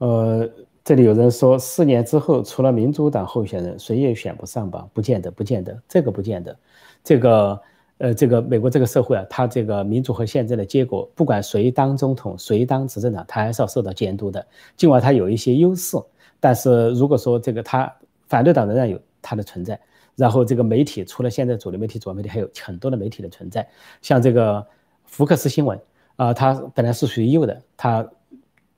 [0.03, 0.51] 呃，
[0.83, 4.88] 这里有人说四年之后除了民主党候选人谁也选不上吧？
[4.93, 6.57] 不见得，不见得，这个不见得，
[7.05, 7.61] 这个。
[7.99, 14.45] 呃，这个美国这个社会啊，它这个民主和宪政的结果，不管谁当总统，谁当执政党，他还是要受到监督的。
[14.77, 15.97] 尽管他有一些优势，
[16.41, 17.95] 但是如果说这个他
[18.27, 19.79] 反对党仍然有他的存在，
[20.17, 23.69] 然后这个媒体除了现在主流媒体、主流媒体，还有很多的媒体的存在，
[24.01, 24.67] 像这个
[25.05, 25.79] 福克斯新闻
[26.17, 28.05] 啊，他本来是属于右的，他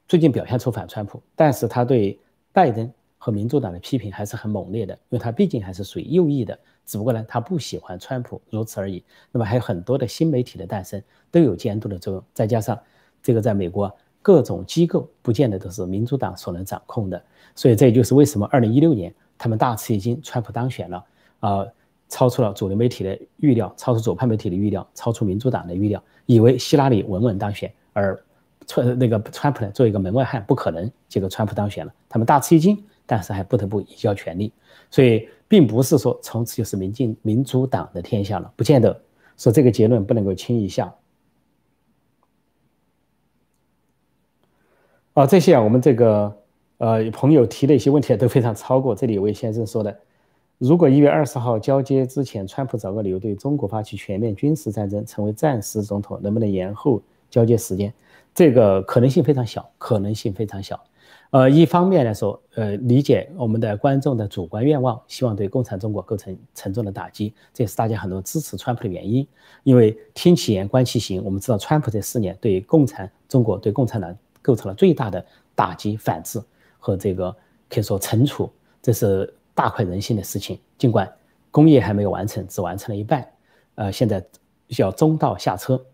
[0.06, 2.18] 最近表现出反川普，但是他对
[2.52, 6.58] 拜登和民主党的批评还是很猛烈的，因为他毕竟还是属于右翼的。
[6.84, 9.02] 只不过呢，他不喜欢川普，如此而已。
[9.32, 12.22] 那么还有很多的新媒体的诞生，都有监督的作用。
[12.34, 12.78] 再加上
[13.22, 13.90] 这个，在美国
[14.20, 17.22] 各种机构不见得都是民主党所能掌控的，
[17.54, 21.04] 所以这也就是为什么二零一六年他们大吃一惊，川普当选了
[21.40, 21.66] 啊，
[22.10, 28.22] 超出了主流媒体的预料，超出左派媒体的预料，超出民主党的预料，以为希拉里稳稳当选，而
[28.66, 30.90] 川那个川普呢，做一个门外汉不可能。
[31.08, 34.52] 结果川普当选了，他们大吃一惊，但是还不得不移交权力，
[34.90, 35.28] 所以。
[35.46, 38.98] 并不是说从此就是民进民主党的天下了，不见得。
[39.36, 40.92] 说这个结论不能够轻易下。
[45.12, 46.34] 啊，这些啊，我们这个
[46.78, 48.96] 呃朋友提的一些问题都非常超过。
[48.96, 49.96] 这里有位先生说的，
[50.58, 57.00] 如果一月二十号交接之前，川普找个理由对中国发起全面军事战争，成为暂时总统，能不能延后
[57.30, 57.92] 交接时间？
[58.34, 60.82] 这个可能性非常小，可能性非常小。
[61.30, 69.26] 呃，一方面来说，呃，理解我们的观众的主观愿望，希望对共产中国构成沉重的打击，这也是大家很多支持川普的原因。
[69.64, 75.24] 因为听其言，观其行，我们知道川普这四年对共产中国、对共产党构成了最大的
[75.56, 76.40] 打击、反制
[76.78, 77.34] 和这个
[77.68, 78.48] 可以说惩处，
[78.80, 80.58] 这是大快人心的事情。
[80.78, 81.12] 尽管
[81.50, 83.28] 工业还没有完成，只完成了一半，
[83.74, 84.24] 呃，现在
[84.68, 85.84] 要中道下车，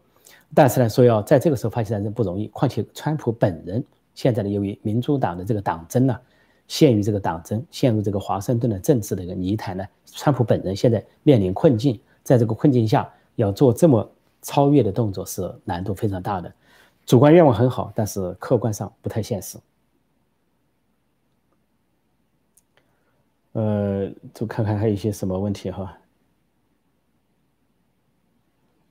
[0.55, 3.85] 但是呢，说要在这个时候发起战争不容易，况且川普本人。
[4.15, 6.21] 现在呢，由于民主党的这个党争呢，
[6.67, 14.11] 陷于这个党争，陷入这个华盛顿的政治的一个泥潭呢，川普本人现在面临困境，在这个困境下要做这么
[14.43, 16.53] 超越的动作是难度非常大的。
[17.07, 19.57] 主观愿望很好，但是客观上不太现实。
[23.53, 25.97] 呃，就看看还有一些什么问题哈。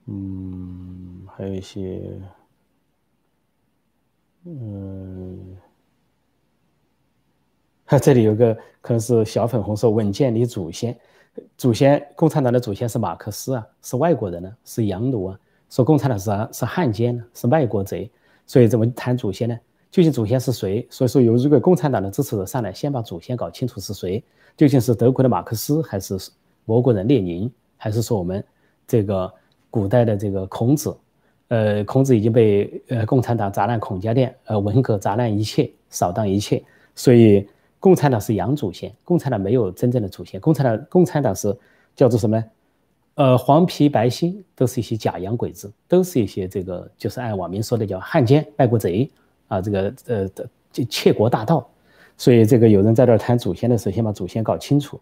[0.06, 0.89] 嗯，
[1.40, 2.02] 还有一些。
[4.44, 5.56] 嗯，
[7.86, 10.94] 哈，这里有个可能是小粉红说稳健你祖先，
[11.56, 18.10] 祖先共产党的祖先是马克思啊，是外国人呢，是洋奴啊，说共产党是是汉奸呢，是卖国贼，
[18.46, 19.58] 所以怎么谈祖先呢？
[19.90, 20.86] 究竟祖先是谁？
[20.90, 24.22] 所以说有如果共产党的支持者上来，先把祖先搞清楚是谁，
[24.58, 26.18] 究竟是德国的马克思，还是
[26.66, 28.44] 俄国人列宁，还是说我们
[28.86, 29.32] 这个
[29.70, 30.94] 古代的这个孔子？
[31.50, 36.62] 呃，孔子已经被呃共产党砸烂孔家店，呃，文革砸烂一切，扫荡一切，
[36.94, 37.44] 所以
[37.80, 41.52] 共产党是洋祖先，共产党没有真正的祖先，共产党共产党是
[41.96, 42.44] 叫做什么？
[43.16, 49.10] 呃，黄皮白心都是一些假洋鬼子，都是一些这个就是按网民说的叫汉奸、卖国贼
[49.48, 50.48] 啊，这个呃的
[50.88, 51.68] 窃国大盗，
[52.16, 55.00] 所以这个有人在这谈祖先的时候，先把祖先搞清楚。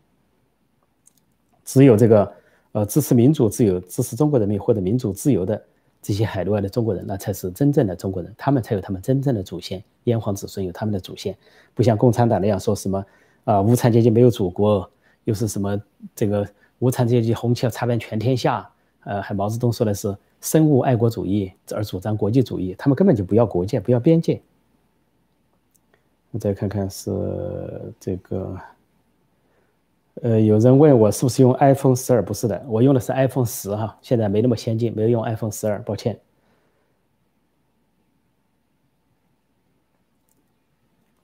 [1.66, 2.32] 只有这个
[2.72, 5.62] 呃支持民主自由、支持中国人民或者民主自由的。
[6.08, 11.36] 这些海内外的中国人，那才是真正的中国人，他们才有他们真正的祖先，炎黄子孙有他们的祖先，
[11.74, 13.04] 不像共产党那样说什么
[13.44, 14.90] 啊，无产阶级没有祖国，
[15.24, 15.78] 又是什么
[16.16, 18.66] 这个无产阶级红旗要插遍全天下，
[19.04, 24.40] 呃，还毛泽东说的是深恶爱国主义而主张国际主义，他们根本就不要国界，不要边界。
[26.30, 27.10] 我再看看是
[28.00, 28.56] 这个，
[30.22, 32.22] 呃，有人问我是不是用 iPhone 十二？
[32.22, 36.18] 不是的，我用的是 iPhone 十哈，现在没那么先进，没有用 iPhone 十二，抱歉。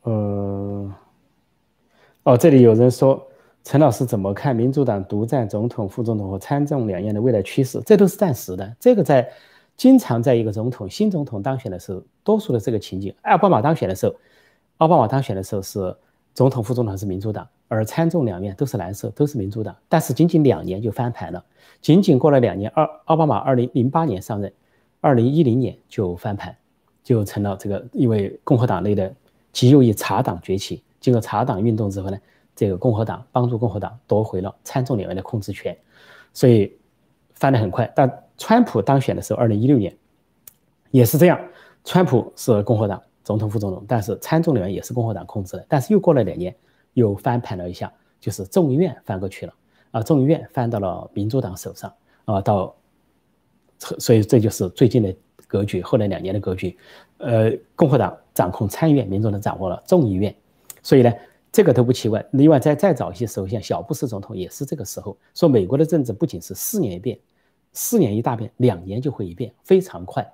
[0.02, 0.92] 呃，
[2.24, 3.26] 哦，这里有人说
[3.62, 7.80] 陈老师怎么看民主党独占总统、副总统和参众两院的未来趋势？
[7.86, 9.28] 这都是暂时的，这个在
[9.76, 14.14] 经常在一个总统新总统当选的时候，多数的这个情景，奥巴马当选的时候。
[14.78, 15.96] 奥巴马当选的时候是
[16.34, 19.74] 总统、副总统还是民主党，而参众两院都是蓝色，都是民主党。
[19.88, 21.44] 但是仅仅两年就翻盘了，
[21.80, 24.52] 仅仅过了两年，二奥巴马二零零八年上任，
[25.00, 26.56] 二零一零年就翻盘，
[27.02, 29.12] 就成了这个因为共和党内的
[29.52, 32.16] 极右翼茶党崛起，经过茶党运动之后呢，
[32.54, 35.76] 这个共和党帮助共和党夺回了参众两院的控制权，
[36.32, 36.72] 所以
[37.34, 37.92] 翻得很快。
[37.94, 39.94] 但川普当选的时候，二零一六年
[40.90, 41.40] 也是这样，
[41.84, 43.02] 川普是共和党。
[43.24, 46.54] 总统、副总统，但是参众两院也是共和党控制的，但是又过了两年，
[46.94, 49.54] 又翻盘了一下，就是众议院翻过去了，
[49.90, 51.92] 啊，众议院翻到了民主党手上，
[52.24, 52.74] 啊，到，
[53.78, 55.14] 所以这就是最近的
[55.46, 56.76] 格局，后来两年的格局，
[57.18, 60.34] 呃，共和党掌控参议院，民主党掌握了众议院，
[60.82, 61.12] 所以呢，
[61.52, 62.24] 这个都不奇怪。
[62.32, 67.18] 另外，再再早一些时候，像小布什总统也是这个时候，说美国的政治不仅是四年一变，
[67.72, 70.26] 四年一大变，两年就会一变，非常快。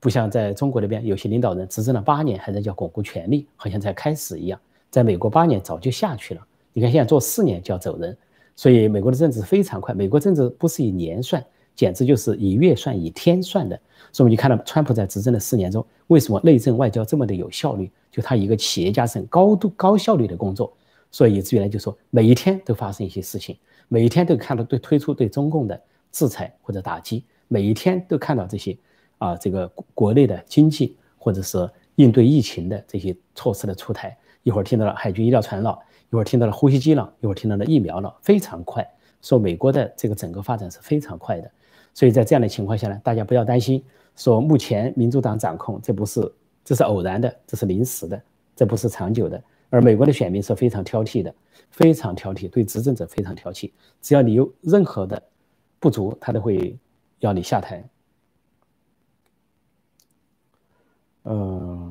[0.00, 4.60] 不像在中国那边，有些领导人执政了八年，还在叫巩固权力，好像才开始一样。
[4.94, 8.16] 在美国八年早就下去了，你看现在做四年就要走人，
[8.54, 9.92] 所以美国的政治非常快。
[9.92, 13.76] 美国政治不是以年算，简直就是以月算、以天算的。
[14.12, 17.90] 所以我们就看到川普在执政的四年中，为什么内政外交这么的有效率？
[18.08, 20.72] 就他一个企业家是高度高效率的工作，
[21.10, 28.78] 所以以至于呢，就说每一天都发生一些事情，每一天都看到对推出对中共的制裁或者打击，每一天都看到这些。
[29.18, 35.76] 啊，这个国内的经济或者是应对疫情的这些措施的出台，一会儿听到了海军医疗船了，
[36.10, 38.88] 一会儿听到了呼吸机了，一会儿听到了疫苗了，非常快。
[39.20, 41.50] 说美国的这个整个发展是非常快的，
[41.92, 43.82] 所以在这样的情况下呢，大家不要担心，
[44.14, 48.22] 说目前民主党掌控，这不是这是偶然的，这是临时的，
[48.54, 49.42] 这不是长久的。
[49.70, 51.34] 而美国的选民是非常挑剔的，
[51.70, 55.20] 非常挑剔，对执政者非常挑剔，只要你有任何的
[55.80, 56.78] 不足，他都会
[57.18, 57.82] 要你下台。
[61.24, 61.83] 嗯，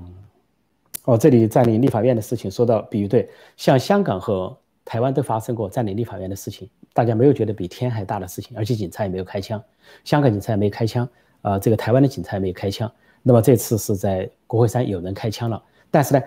[1.06, 9.62] 哦，这里占领立法院的事情说到，比如对，像香港和台湾都发生过占领立法院的事情，大家没有觉得比天还大的事情，而且警察也没有开枪，
[10.06, 11.08] 香港警察也没开枪，
[11.42, 12.90] 啊，这个台湾的警察也没有开枪。
[13.22, 15.62] 那么这次是在国会山有人开枪了，
[15.92, 16.22] 但是呢，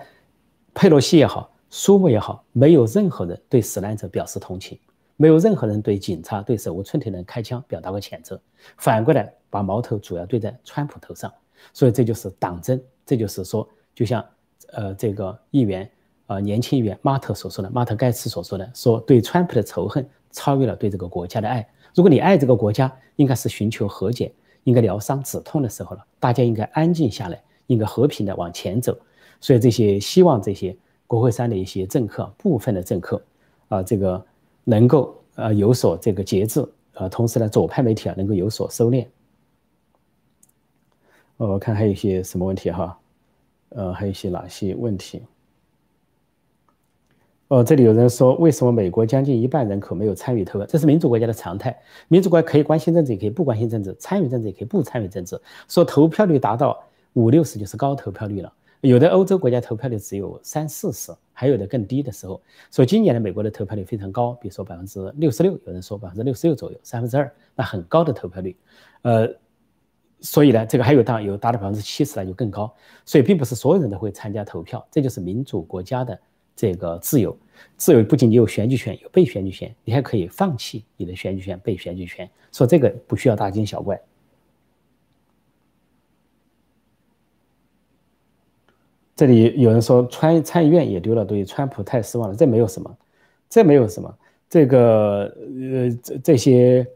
[0.75, 4.77] 佩洛西也好，苏木也好，没有任何人对死难者表示同情，
[5.15, 8.39] 没有任何人对警察对手无寸铁的人开枪表达过谴责，
[8.77, 11.33] 反过来把矛头主要对在川普头上，
[11.73, 12.79] 所以这就是党争。
[13.05, 14.23] 这就是说，就像，
[14.73, 15.89] 呃，这个议员，
[16.27, 21.67] 呃，年轻议员马特所说的，马特盖茨所说的，说对川普的仇恨超越了对这个国家的爱。
[21.95, 24.31] 如果你爱这个国家，应该是寻求和解，
[24.65, 26.05] 应该疗伤止痛的时候了。
[26.19, 28.97] 大家应该安静下来，应该和平的往前走。
[29.39, 30.75] 所以这些希望这些
[31.07, 33.21] 国会山的一些政客，部分的政客，
[33.69, 34.23] 啊，这个
[34.63, 39.07] 能够呃有所这个节制，呃，同时呢，左派媒体啊能够有所收敛。
[41.37, 42.99] 我看还有一些什么问题哈，
[43.69, 45.21] 呃，还有一些哪些问题？
[47.49, 50.65] 哦，这里有人说，为什么美国将近一半人口没有参与投票？
[50.65, 51.77] 这是民主国家的常态。
[52.09, 55.39] 民主国家可以关心政治，也可以不关心政治；参与政治，也可以不参与政治。
[55.69, 58.51] 说投票率达到五六十就是高投票率了。
[58.81, 62.41] 有的欧洲国家投票率只有三四十，还有的更低的时候。
[62.69, 68.57] 说今年的美国的投票率非常高，比如说百分之六十六，有人说百分之六十六左右，三分之二，那很高的投票率。
[69.03, 69.29] 呃。
[70.19, 72.73] 所以呢，这个还有当有达到百分之七十呢，就更高。
[73.05, 76.19] 所以并不是所有人都会参加投票，这就是民主国家的
[76.55, 77.37] 这个自由。
[77.77, 82.27] 自由不仅有选举权，有被选举权，你还可以放弃你的选举权、被选举权。
[82.51, 83.99] 说这个不需要大惊小怪。
[89.15, 92.35] 这里有人说川参议院也丢了，对川普太失望了。
[92.35, 92.97] 这没有什么，
[93.49, 94.17] 这没有什么。
[94.49, 95.35] 这个
[95.71, 96.87] 呃，这这些。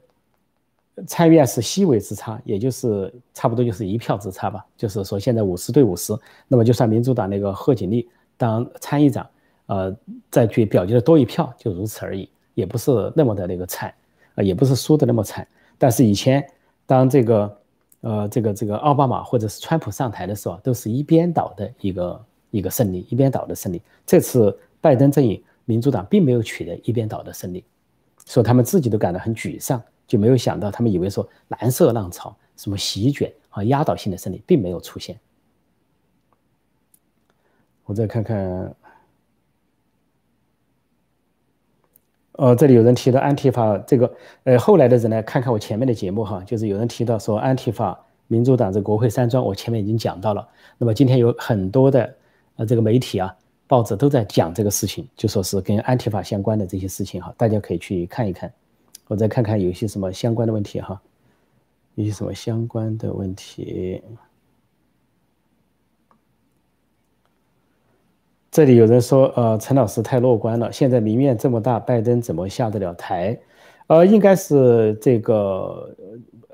[1.08, 4.66] 参议院是细微之差，也就是差不多就是一票之差吧。
[4.78, 9.28] 就是说现在五十对五十，那么就算民主党那个贺锦丽当参议长，
[9.68, 9.96] 呃，
[10.30, 13.94] 再去表决的多一票，就如此而已，也不是那么的那个惨，
[14.36, 15.48] 啊，也不是输的那么惨。
[15.78, 16.46] 但是以前
[16.86, 17.58] 当这个，
[18.02, 23.82] 呃，这个这个奥巴马或者是川普上台的时候，都是一边倒的一个一个胜利，一边倒的胜利。
[24.06, 27.64] 这次拜登阵营民主党并没有取得一边倒的胜利，
[28.26, 29.82] 所以他们自己都感到很沮丧。
[30.12, 35.18] 就没有想到，他们以为说蓝色浪潮什么席卷啊，压倒性的胜利并没有出现。
[37.86, 38.76] 我再看看，
[42.34, 47.98] 呃，这里有人提到安提法这个，呃，后来的人呢，看看我前面的节目哈，就是有人提到说安提法、
[48.28, 50.46] 民主党这国会山庄，我前面已经讲到了。
[50.78, 52.14] 那么今天有很多的
[52.58, 53.34] 呃这个媒体啊。
[53.66, 58.52] 报纸都在讲这个事情，就说是跟安提法相关的这些事情哈，大家可以去看一看。
[59.12, 61.02] 我再看看有些什么相关的问题哈，
[61.96, 64.02] 有些什么相关的问题。
[68.50, 70.72] 这里有人说，呃，陈老师太乐观了。
[70.72, 73.38] 现在民怨这么大，拜登怎么下得了台？
[73.88, 75.94] 呃，应该是这个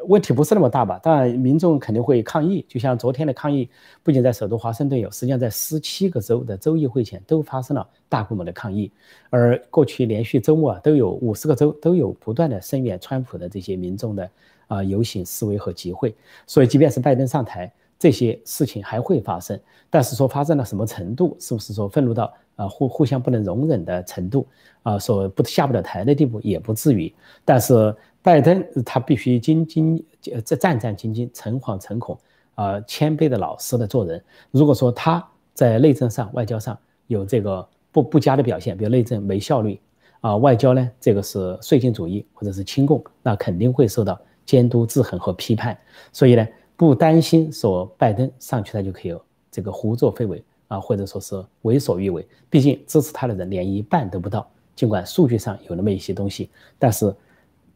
[0.08, 1.00] 问题不是那么大吧？
[1.04, 2.66] 当然，民众肯定会抗议。
[2.68, 3.70] 就像昨天的抗议，
[4.04, 8.92] 不仅在首都华盛顿有，实际上在十七个州的州议会前都发生了大规模的抗议。
[9.30, 14.30] 而过去连续周末啊，都有五十个州都有不断的声援川普的这些民众的
[14.68, 16.16] 啊游行示威和集会。
[16.46, 17.72] 所以，即便是拜登上台。
[18.00, 24.46] 这些事情还会发生，但是说发生到什么程度，是不是说愤怒到啊互互相不能容忍的程度
[24.84, 27.12] 啊，说不下不了台的地步也不至于。
[27.44, 27.74] 但是
[28.28, 30.04] 拜登他必须兢兢
[30.44, 32.20] 这战战兢兢、诚惶诚恐
[32.56, 34.22] 啊，谦卑的老实的做人。
[34.52, 39.80] 如果说他在内政上、外交上有这个不不佳的表现，比如内政没效率
[40.20, 45.78] 啊，外交呢这个是绥靖主义或者是亲共，那肯定会受到监督、制衡和批判。
[46.12, 46.46] 所以呢。
[46.76, 49.18] 不担心说拜登上去他就可以
[49.50, 52.24] 这个胡作非为啊，或者说是为所欲为。
[52.52, 54.48] 毕竟支持他的人连一半都不到。
[54.76, 57.12] 尽管数据上有那么一些东西，但是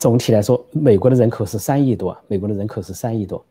[0.01, 3.45] 总体来说，美国的人口是三亿多，美国的人口是三亿多。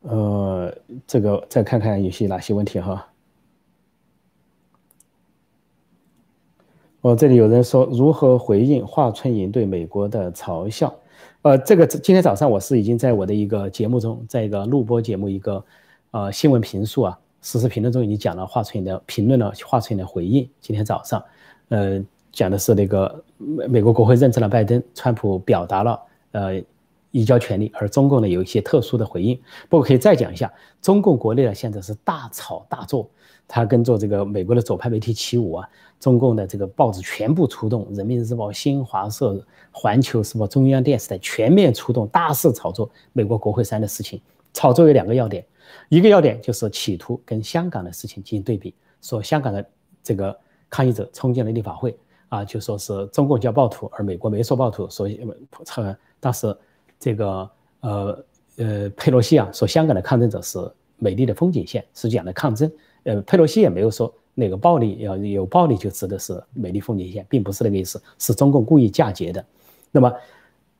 [0.00, 0.74] 呃，
[1.06, 3.06] 这个再看看有些哪些问题哈。
[7.02, 10.94] 哦，这里有人说如何回应华春莹对美国的嘲笑。
[11.42, 15.62] 呃，这个今天早上我是已经在我的一个节目中，在一个录播节目一个
[16.12, 20.48] 呃新闻评述啊，实时评论中已经讲了华春莹的评论了，华春莹的回应。
[20.62, 21.22] 今天早上，
[21.68, 22.02] 呃，
[22.34, 26.00] 讲的是那个美美国国会认证了拜登，川普表达了
[26.32, 26.62] 呃
[27.12, 29.40] 移交权利，而中共呢有一些特殊的回应。
[29.68, 33.08] 不过可以再讲一下，中共国内呢现在是大吵大做，
[33.46, 35.68] 他跟着这个美国的左派媒体起舞啊。
[36.00, 44.20] 中共的这个报纸全部出动，《人民日报》、新华社、环球时报、中央电视台全面出动，大肆炒作美国国会山的事情。
[44.52, 45.42] 炒作有两个要点，
[45.88, 49.64] 一个要点就是企图跟香港的事情进行对比，说香港的
[50.02, 50.36] 这个
[50.68, 51.96] 抗议者冲进了立法会
[52.34, 55.20] 啊，就说是中共叫暴徒，而美国没说暴徒，所以
[55.76, 56.56] 呃，当时
[56.98, 58.24] 这个呃
[58.56, 60.58] 呃佩洛西啊说香港的抗争者是
[60.96, 62.70] 美丽的风景线，是讲的抗争，
[63.04, 64.12] 呃佩洛西也没有说。
[64.36, 69.46] 那个暴力要有暴力，就指的是美丽风景线，并不是那个意思，是中共故意嫁接的。
[69.92, 70.12] 那么，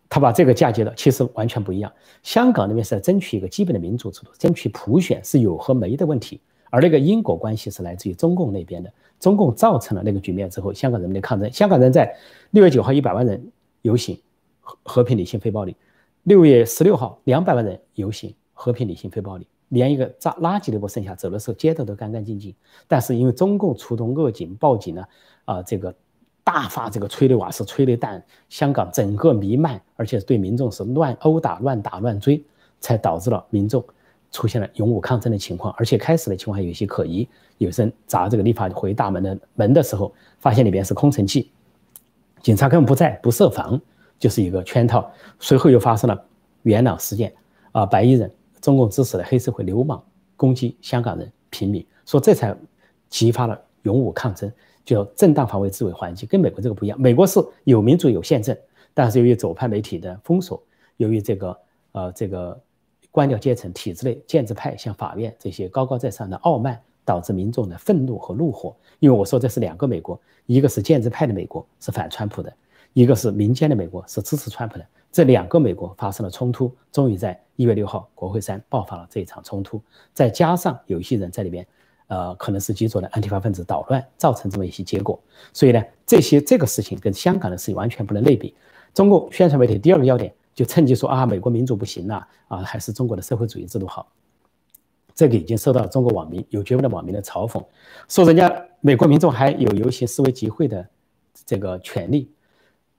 [0.09, 1.93] 他把这个嫁接了，其实完全不一样。
[2.25, 6.41] 香港那边是在争取一个基本的民主制度，争取普选是有和没的问题，
[6.75, 8.93] 而那个因果关系是来自于中共那边的。
[9.21, 11.49] 中共造成了那个局面之后，香港人民的抗争。
[11.53, 12.13] 香港人在
[12.51, 13.41] 六月九号一百万人
[13.83, 14.21] 游行，
[14.59, 15.73] 和和平理性非暴力；
[16.25, 19.47] 六月十六号两百万人游行，和平理性非暴力。
[19.69, 22.53] 连一个渣垃圾都不剩下，走的时候街道都干干净净。
[22.89, 25.05] 但是因为中共出动恶警、报警呢，
[25.45, 25.95] 啊，这个
[26.43, 32.45] 大发这个催泪瓦斯、催泪弹，香港整个弥漫，而且对民众是乱殴打、乱打、乱追，
[32.81, 33.83] 才导致了民众
[34.35, 35.73] 出现了勇武抗争的情况。
[35.79, 41.53] 而且开始的情况还有些可疑，有人砸这个立法会大门的门的时候，发现里边是空城计，
[42.43, 43.81] 警察根本不在，不设防，
[44.19, 45.09] 就是一个圈套。
[45.39, 46.27] 随后又发生了
[46.65, 47.33] 元朗事件，
[47.71, 48.29] 啊，白衣人。
[48.61, 50.03] 中共支持的黑社会流氓
[50.39, 52.57] 攻击香港人平民，说这才
[53.11, 54.51] 激发了勇武抗争，
[54.87, 56.99] 就正当防卫自卫环境，跟美国这个不一样。
[56.99, 58.57] 美国是有民主有宪政，
[58.95, 60.63] 但是由于左派媒体的封锁，
[60.97, 61.59] 由于这个
[61.93, 62.59] 呃这个
[63.15, 68.75] 官僚阶层体制内建制派像法院这些高高在上的傲慢，导致民众的愤怒和怒火。
[68.99, 72.53] 因为我说这是两个美国，一个是建制派的美国是反川普的，
[72.93, 74.87] 一个是民间的美国是支持川普的。
[75.13, 79.81] 这两个美国发生了冲突，终于在一月六号国会山爆发了这一场冲突。
[80.13, 81.65] 再加上有一些人在里面，
[82.09, 85.17] 呃，可能是极左的安提法分子捣乱，造成这么一些结果。
[85.53, 88.57] 所以呢，这些这个事情跟香港的事情完全不能类比。
[88.93, 94.07] 中共宣传媒体第二个要点就趁机说啊，美国民主不行了啊，还是中国的社会主义制度好。
[95.15, 97.65] 这个已经受到中国网民有觉悟的网民的嘲讽，
[98.09, 100.89] 说人家美国民众还有游行示威集会的
[101.47, 102.31] 这个权利。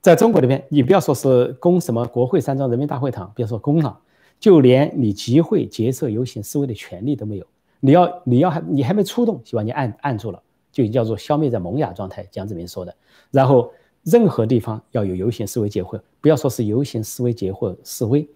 [0.01, 3.99] 在中国这边，你不要说是攻什么国会山庄、人民大会堂，别说攻了，
[4.39, 7.45] 就连你集会、结社、游行、示威的权利都没有。
[7.79, 10.41] 你要，你要还你还没出动，就把你按按住了，
[10.71, 12.23] 就叫做消灭在萌芽状态。
[12.31, 12.95] 江泽民说的。
[13.31, 13.73] 然后，
[14.05, 18.27] 任何地方要有游行、示威、结会，不要说是游行、示威、结会、示威，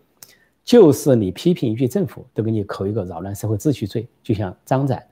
[0.63, 4.07] 就是你批评一句政府，都给你扣一个扰乱社会秩序罪。
[4.23, 5.05] 就像张展，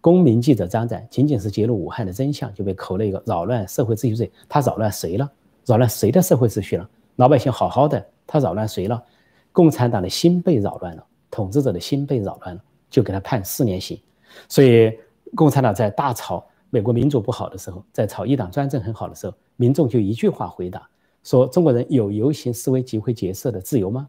[0.00, 4.30] 公民记者张展仅仅是揭露武汉的真相，就被扣了一个扰乱社会秩序罪。
[4.48, 5.28] 他扰乱谁了？
[5.66, 6.88] 扰乱谁的社会秩序了？
[7.16, 9.02] 老百姓好好的，他扰乱谁了？
[9.50, 14.00] 共产党的心被扰乱了，统治者的心被扰乱了，就给他判四年刑。
[14.48, 14.96] 所以，
[15.34, 20.88] 共产党在大吵美国民主不好的时候，在吵一党专政很好的时候，民众就一句话回答
[21.22, 24.08] 说：中国人有游行示威集会结社的自由吗？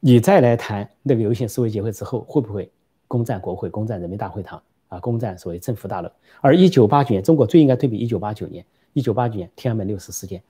[0.00, 2.70] 你再来谈那个游行示威集会之后，会不会？
[3.06, 6.10] 攻占国会，攻占人民大会堂啊，攻占所谓政府大楼。
[6.40, 8.64] 而一九八九年，中国最应该对比一九八九年。
[8.92, 10.42] 一九八九年天安门六四事件，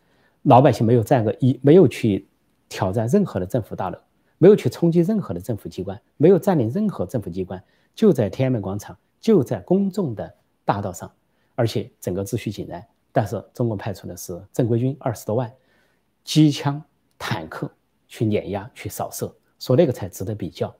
[0.42, 2.26] 老百姓没有占个一，没有去
[2.68, 3.98] 挑战任何的政府大楼，
[4.38, 7.62] 没有去冲击任何的政府机关，没有占领任何政府机关，
[7.94, 11.10] 就在天安门广场，就在公众的大道上，
[11.54, 12.82] 而且整个秩序井然。
[13.12, 15.52] 但是中国派出的是正规军二十多万，
[16.24, 16.82] 机枪、
[17.18, 17.70] 坦克
[18.06, 20.74] 去碾压、去扫射，说那个才值得比较。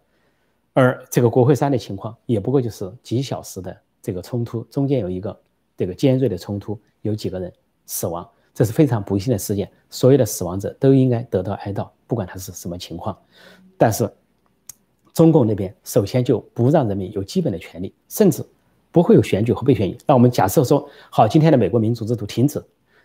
[0.75, 5.41] 而这个国会山的情况也不过就是几小时的这个冲突，中间有一个
[5.77, 7.53] 这个尖锐的冲突，有几个人
[7.87, 9.69] 死亡，这是非常不幸的事件。
[9.91, 13.19] 所有的死亡者都应该得到哀悼，不管他是什么情况。
[13.77, 14.09] 但是
[15.13, 18.45] 中共那边首先就不让人民有基本的权利，甚至
[18.91, 19.99] 不会有选举和被选举。
[20.07, 22.63] 那我们假设说，好，今天的美国民主制度停止，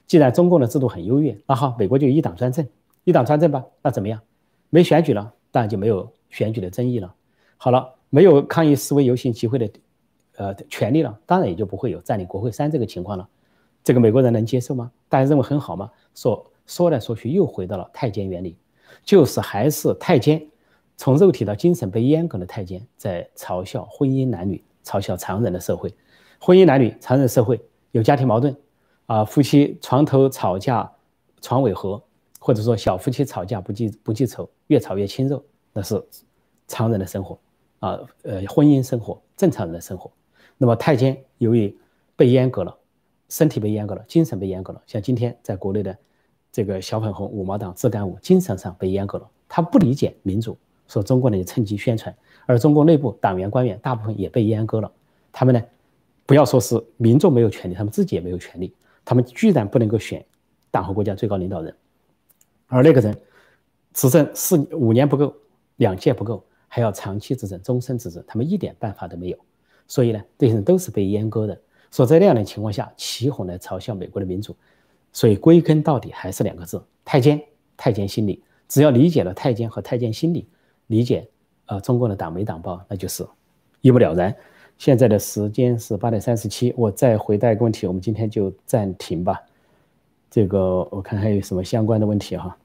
[0.08, 2.68] 既然中共的制度很优越，那好，美国就一党专政，
[3.04, 3.64] 一党专政吧。
[3.82, 4.20] 那怎么样？
[4.70, 7.14] 没选举了，当然就没有选举的争议了。
[7.58, 9.70] 好了，没有抗议示威游行集会的，
[10.38, 13.28] 呃，权利了，当然也就不会有占领国会山这个情况了。
[13.84, 14.92] 这个美国人能接受吗？
[15.10, 15.92] 大家认为很好吗？
[16.16, 18.56] 说说来说去又回到了太监原理，
[19.04, 20.42] 就是还是太监，
[20.96, 25.94] 从肉体到精神被阉割的太监，在嘲笑婚姻男女，嘲笑常人的社会。
[26.40, 27.62] 婚姻男女常人社会
[27.92, 28.56] 有家庭矛盾，
[29.06, 30.92] 啊，夫妻床头吵架
[31.42, 32.02] 床尾和，
[32.40, 36.04] 或者说小夫妻吵架不记不记仇，越吵越亲热，那是
[36.68, 37.40] 常人的生活。
[37.80, 40.10] 啊，呃，婚姻生活，正常人的生活。
[40.58, 41.78] 那么太监由于
[42.16, 42.74] 被阉割了，
[43.28, 44.82] 身体被阉割了，精神被阉割了。
[44.88, 45.98] 像今天在国内的
[46.50, 49.30] 这个小粉红五毛党自干五，精神上被阉割了。
[49.50, 50.58] 他不理解民主，
[50.88, 52.16] 说中国人趁机宣传。
[52.46, 54.92] 而中国内部党员官员大部分也被阉割了。
[55.32, 55.62] 他们呢，
[56.26, 58.74] 不要说是民众没有权利，他们自己也没有权利。
[59.06, 60.26] 他们居然不能够选
[60.72, 61.76] 党和国家最高领导人，
[62.68, 63.18] 而那个人
[63.94, 65.34] 执政四五年不够，
[65.78, 66.44] 两届不够。
[66.68, 69.38] 还要长期执政、终身执政，他们一点办法都没有。
[69.88, 71.56] 所以呢，这些人都是被阉割的。
[71.92, 74.56] 所以在那样的情况下，起哄来嘲笑美国的民主，
[75.12, 77.40] 所以归根到底还是两个字：太监。
[77.76, 80.48] 太监心理，只要理解了太监和太监心理，
[80.88, 81.28] 理解
[81.74, 83.26] 呃中国的党媒党报，那就是
[83.82, 84.34] 一目了然。
[84.78, 89.42] 现在的时间是八点三十七，我再回答一个问题，我们今天就暂停吧。
[90.30, 92.56] 这个我看还有什么相关的问题哈？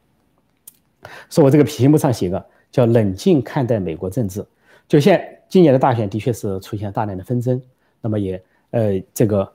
[1.30, 2.44] 说我这个屏幕上写个。
[2.70, 4.44] 叫冷静看待美国政治，
[4.86, 7.59] 就现今年的大选的确是出现大量的纷争，
[8.02, 9.50] 那么也呃这个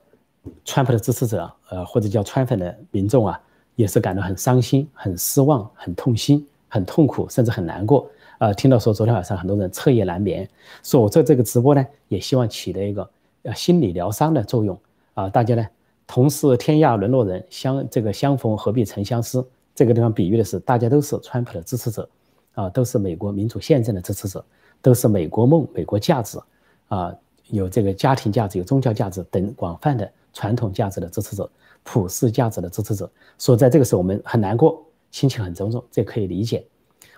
[0.65, 3.39] 川普的支持者呃或者叫川粉的民众啊，
[3.75, 8.09] 也是感到很伤心、很失望、很痛心、很痛苦，甚至很难过。
[8.43, 10.45] 呃，听到说昨天晚上很多人彻夜难眠，
[10.83, 13.09] 说我做这个直播呢，也希望起到一个
[13.43, 14.77] 呃心理疗伤的作用
[15.13, 15.65] 啊，大家呢
[16.05, 19.41] 同是天涯沦落人，相这个相逢何必曾相识，
[19.73, 22.09] 这个地方比喻的是大家都是川普的支持者。
[22.55, 24.43] 啊，都是美国民主宪政的支持者，
[24.81, 26.37] 都是美国梦、美国价值，
[26.89, 27.15] 啊，
[27.47, 31.49] 有这个家庭价值、有宗教价值等广泛的传统价值的支持者，
[31.81, 33.09] 普世价值的支持者。
[33.37, 36.65] 所以在这个时候，我们很难过，心情很沉重，这可以理解。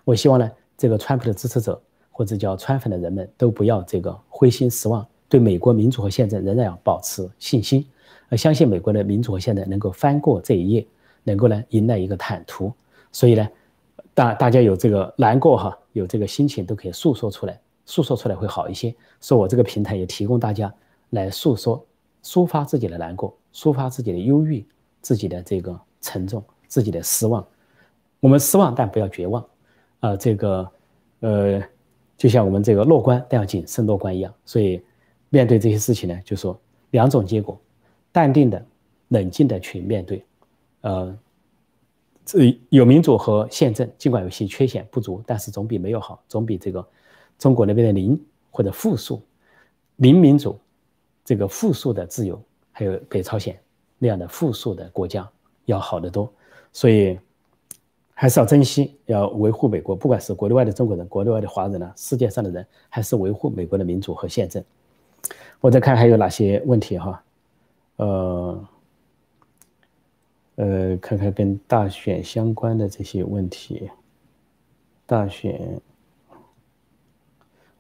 [0.03, 7.85] 我希望呢，这个川普的支持者或者叫川粉的人们都不要这个灰心失望，对美国民主和宪政仍然要保持信心，
[8.29, 10.87] 呃，相信美国的民主和宪政能够翻过这一页，
[11.23, 12.71] 能够呢迎来一个坦途。
[13.11, 13.47] 所以呢。
[14.13, 18.95] 大大家有这个难过哈，有这个心情都可以诉说出来，诉说出来会好一些。
[19.19, 20.73] 说我这个平台也提供大家
[21.09, 21.85] 来诉说、
[22.23, 24.65] 抒发自己的难过，抒发自己的忧郁、
[25.01, 27.45] 自己的这个沉重、自己的失望。
[28.21, 29.45] 我们失望，但不要绝望。
[30.05, 30.71] 啊，这个
[31.21, 31.63] 呃，
[32.17, 34.33] 就像我们这个乐观但要谨慎乐观一样。
[34.45, 34.81] 所以
[35.29, 36.59] 面对这些事情呢，就说
[36.91, 37.59] 两种结果：
[38.11, 38.63] 淡定的、
[39.07, 40.23] 冷静的去面对，
[40.81, 41.17] 呃。
[42.27, 46.83] 这有民主和宪政，尽管有些缺陷不足，但是总比没有好，总比这个
[47.37, 49.21] 中国那边的零或者负数、
[49.97, 50.57] 零民主、
[51.23, 52.41] 这个负数的自由，
[52.71, 53.55] 还有北朝鲜
[53.99, 55.29] 那样的负数的国家
[55.65, 56.27] 要好得多。
[56.73, 57.19] 所以
[58.15, 64.63] 还是要珍惜，要维护美国，不管是国内外的中国人、国内外的华人呢，世界上的人，还是维护美国的民主和宪政。
[65.61, 67.23] 我再看还有哪些问题哈，
[67.97, 68.67] 呃。
[70.57, 73.89] 呃，看看跟大选相关的这些问题。
[75.05, 75.81] 大选，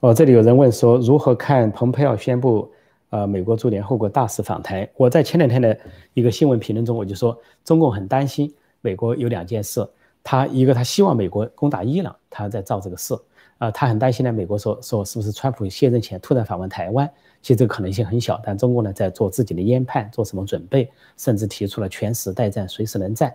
[0.01, 2.69] 哦，这里有人问说，如何看蓬佩奥宣布
[3.11, 4.85] 呃，美国驻联合国大使访台。
[4.97, 5.79] 我在前两天的
[6.13, 9.79] 一个新闻评论中，我就说，中共很担心美国有两件事，
[10.25, 13.15] 他一个他希望美国攻打伊朗，他在造这个势，
[13.59, 17.07] 啊，他很担心呢，美国说说是不是川普卸任前突然访问台湾，
[17.43, 23.31] 其实这个可能性很小，但中共呢在做自己的研判，做什么准备，甚至提出了全时待战，随时能战。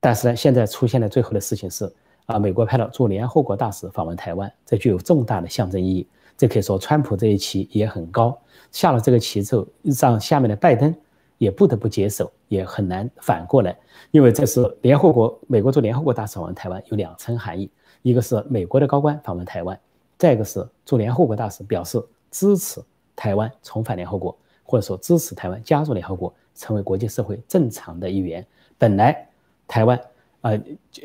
[0.00, 1.92] 但是呢，现在出现的最后的事情是，
[2.24, 6.08] 啊，美国派了驻联合国大使访问台湾，这具有重大的象征意义。
[6.38, 8.38] 这可以说，川普这一棋也很高，
[8.72, 9.66] 下了这个棋之后，
[10.00, 10.94] 让下面的拜登
[11.38, 13.76] 也不得不接受，也很难反过来，
[14.10, 17.70] 因为这是联合国美国驻联合国大使访问台湾有两层含义，
[18.02, 19.78] 一个是美国的高官访问台湾，
[20.18, 22.82] 再一个是驻联合国大使表示支持
[23.14, 28.46] 台湾重返联合国，或者说支持台湾加入联合国，成为国际社会正常的一员。
[28.78, 29.28] 本来
[29.68, 30.00] 台湾
[30.40, 30.60] 呃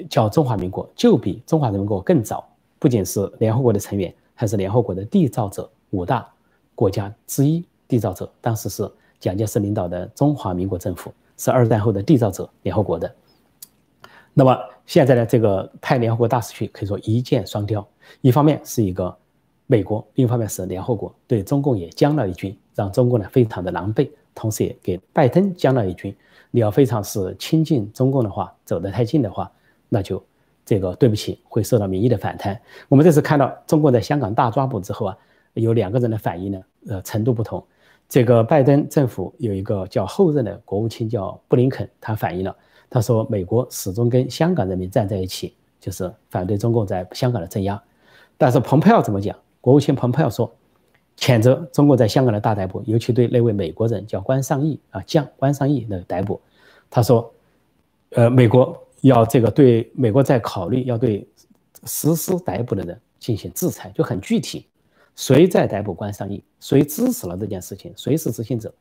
[0.09, 2.47] 叫中华民国就比中华人民共和国更早，
[2.79, 4.13] 不仅是联合国的成员。
[4.33, 6.27] 还是联合国的缔造者五大
[6.73, 8.91] 国家之一，缔造者当时是
[9.21, 13.09] 蒋介石领导的中华民国政府，是二战后的缔造者联合国的。
[14.33, 17.87] 那么现在呢，这个派联合国大使去，可以说一箭双雕，
[18.19, 19.15] 一方面是一个
[19.67, 26.13] 美国，另一方面是联合国，对中共也将了一军，让中共呢非常的狼狈，同时也给拜登将了一军。
[26.49, 29.49] 你要非常是亲近中共的话，走得太近的话，
[29.87, 30.21] 那就。
[30.63, 32.57] 这个对不起，会受到民意的反弹。
[32.87, 35.17] 我们这次看到中国在香港大抓捕之后啊，
[35.55, 37.61] 有两个人的反应呢，呃，程度不同。
[38.11, 42.53] 这个拜登政府有一个叫后任的国务卿叫布林肯，他反映了，
[42.89, 47.81] 他说美国始终跟香港人民站在一起，就是反对中共在香港的镇压。
[48.37, 49.33] 但是蓬佩奥怎么讲？
[49.61, 50.53] 国务卿蓬佩奥说，
[51.15, 56.41] 谴责中国在香港的大逮捕，尤其对那位美国人叫关尚义啊，将关尚义的逮捕。
[56.89, 57.33] 他说，
[58.09, 58.77] 呃，美国。
[59.01, 61.27] 要这个对美国在考虑要对
[61.85, 64.67] 实施逮捕的人进行制裁，就很具体，
[65.15, 68.73] 谁在逮捕关上义，谁支持了这件事情，谁是执行者，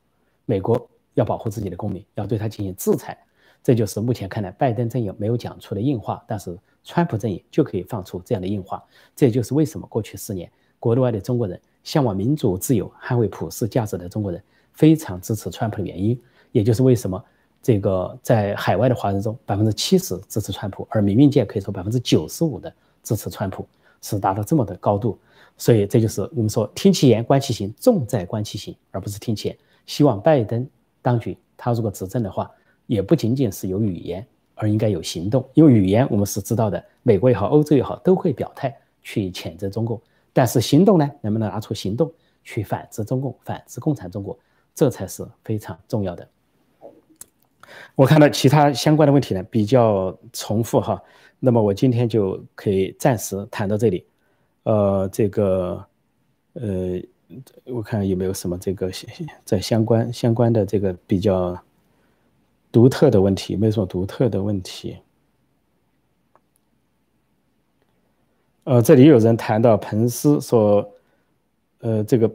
[0.47, 3.19] 美国要保护自己的公民，要对他进行制裁，
[3.63, 8.83] 这就是目前看来拜登阵营没有讲出的硬话，但是川普阵营就可以放出这样的硬话，
[9.15, 16.21] 这就是为什么过去四年国内外的中国人向往民主自由、捍卫普世价值的中国人非常支持川普的原因，
[16.53, 17.23] 也就是为什么。
[17.63, 22.73] 这个在海外的华人中，百分之七十支持川普，而民运界可以说百分之九十五的
[23.03, 23.67] 支持川普，
[24.01, 25.19] 是达到这么的高度。
[25.61, 29.59] 所以这就是我们说听其言观其行，重在观其行，而不是听其言。
[29.85, 30.67] 希望拜登
[31.03, 32.51] 当局他如果执政的话，
[32.87, 35.47] 也不仅仅是有语言，而应该有行动。
[35.53, 40.01] 因为语言我们是知道的，美国也好，欧洲也好，都会表态去谴责中共。
[40.33, 42.11] 但是行动呢，能不能拿出行动
[42.43, 44.39] 去反制中共、反制共产中国，
[44.75, 46.27] 这才是非常重要的。
[47.95, 50.99] 我看到其他相关的问题呢比较重复哈，
[51.39, 54.07] 那么我今天就可以暂时谈到这里。
[54.63, 55.85] 呃，这个，
[56.55, 57.01] 呃，
[57.65, 58.91] 我看有没有什么这个
[59.45, 61.59] 在相关相关的这个比较
[62.71, 64.99] 独特的问题，没有什么独特的问题。
[68.65, 70.93] 呃，这里有人谈到彭斯说，
[71.81, 72.31] 呃，这个。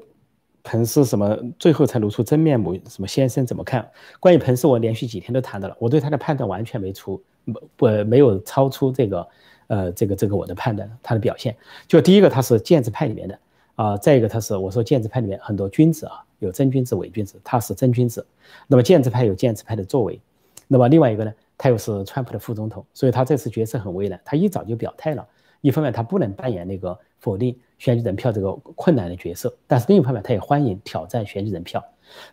[0.67, 2.73] 彭斯什么最后才露出真面目？
[2.89, 3.87] 什么先生怎么看？
[4.19, 9.27] 关于彭斯，我连续几天都谈到了，我对他的判断完全没出不不没有超出这个
[9.67, 11.55] 呃这个这个我的判断，他的表现
[11.87, 13.39] 就第一个他是建制派里面的
[13.75, 18.25] 啊，再一个他是我说建制派里面很多君子啊，有真君子伪君子，他是真君子。
[18.67, 20.19] 那么建制派有建制派的作为，
[20.67, 25.27] 那么另外一个呢，他又是川普的副总统，所以他这次角色很为难，他一早就表态了，
[25.61, 27.57] 一方面他不能扮演那个否定。
[27.77, 31.83] 选举人票这个困难的角色，但是另一方面，他也欢迎挑战选举人票。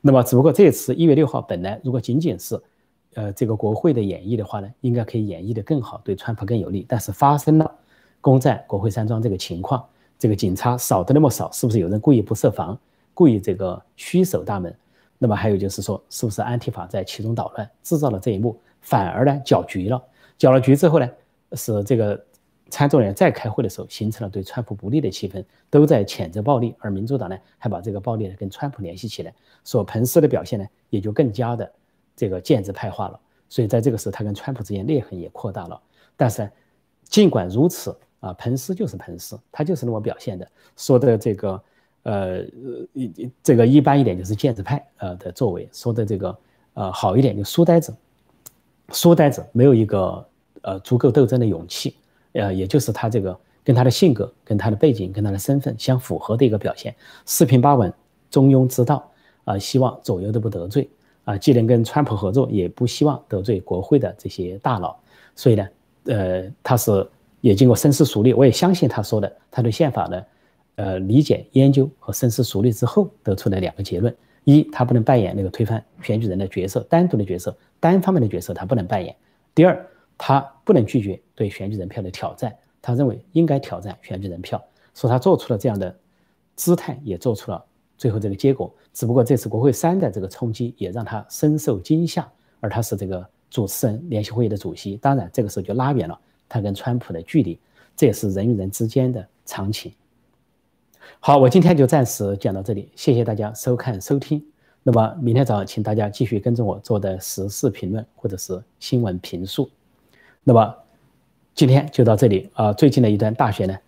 [0.01, 2.55] 那么，只不过这次一月六号本来如果仅仅是，
[3.15, 6.85] 呃，这个国会的演绎的话呢，应该可以演绎的更好，对川普更有利。
[6.89, 7.71] 但是发生了
[8.21, 9.85] 攻占国会山庄这个情况，
[10.19, 12.79] 这个警察少的那么少，是不是有人故意不设防，
[13.15, 14.75] 故意这个虚守大门？
[15.19, 20.03] 那么还有就是说，是不是安提法在其中捣乱，制造了这一幕，反而呢搅局了？
[20.37, 21.09] 搅了局之后呢，
[21.53, 22.23] 使这个。
[22.71, 31.71] 参众人再开会的时候，形成了对川普不利的气氛，都在谴责暴力，而民主党呢，还把这个暴力呢跟川普联系起来，所彭斯的表现呢，也就更加的
[32.17, 33.19] 这个建制派化了。
[33.49, 35.81] 所以在这个时候，他跟川普之间裂痕也扩大了。
[36.17, 36.51] 但是
[37.05, 40.49] 尽管如此啊，彭斯就是彭斯，他就是那么表现的。
[40.77, 41.63] 说的这个
[42.05, 42.45] 呃
[43.43, 46.39] 这个一般一点就是建制派呃的作为，说的这个
[46.75, 47.95] 呃好一点就书呆子，
[48.91, 50.27] 书呆子没有一个
[50.63, 51.97] 呃足够斗争的勇气。
[52.33, 56.97] 呃，也就是他这个跟他的性格、跟他的背景、跟他的身份相符合的一个表现，
[57.27, 57.93] 四平八稳、
[58.31, 59.07] 中庸之道
[59.45, 60.89] 啊，希望左右都不得罪
[61.25, 64.97] 啊，既能跟川普合作，也不希望得罪国会的这些大佬，
[65.37, 65.68] 所以呢，
[66.07, 67.07] 呃，他是
[67.41, 70.27] 也经过深思熟虑，我也相信他说的，他对宪法的
[70.77, 74.14] 呃理解、研究和深思熟虑之后得出的两个结论，
[74.45, 79.14] 一，他不能扮演那个推翻选举人的角色，单独的角色，单方面的角色他不能扮演。
[79.55, 79.87] 第二，
[80.18, 84.61] 他不能拒绝对选举人票的挑战，他认为应该挑战选举人票，
[84.95, 85.95] 说他做出了这样的
[86.57, 87.64] 姿态，也做出了
[87.97, 88.72] 最后这个结果。
[88.93, 92.30] 只不过这次国会山的这个冲击也让他深受惊吓，
[92.61, 96.18] 而他是这个主持人联席会议的主席，当然这个时候就拉远了
[96.49, 97.59] 他跟川普的距离，
[97.97, 99.93] 这也是人与人之间的常情。
[101.20, 104.45] 好，我今天就暂时讲到这里，谢谢大家收看收听。
[104.82, 109.70] 那么明天早上，请大家继续跟着我做的时事评论或者是新闻评述。
[110.45, 110.74] 那么
[111.55, 113.78] 今天就到这里啊，最近的一段大选呢，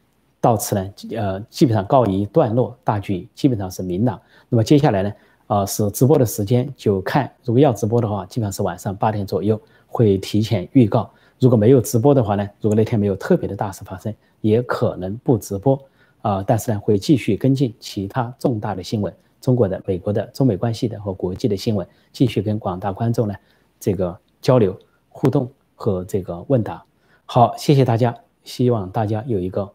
[0.45, 4.21] 到此呢，呃，基本上告一段落，大局基本上是明朗。
[4.51, 5.13] 那么接下来呢，
[5.47, 15.83] 啊，是直播的时间，就看如果要直播的话，基本上是晚上八点左右会提前预告；如果没有直播的话呢，如果那天没有特别的大事发生，也可能不直播。
[16.21, 23.35] 啊，但是呢，会继续跟进其他重大的新闻，中国的、美国的、中美关系的和国际的新闻，继续跟广大观众呢
[23.81, 24.79] 这个交流
[25.09, 26.85] 互动和这个问答。
[27.25, 29.71] 好，谢谢大家，希望大家有一个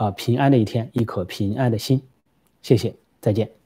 [0.00, 2.00] 啊平安的一天，一颗平安的心。
[2.62, 3.59] 谢谢，再见。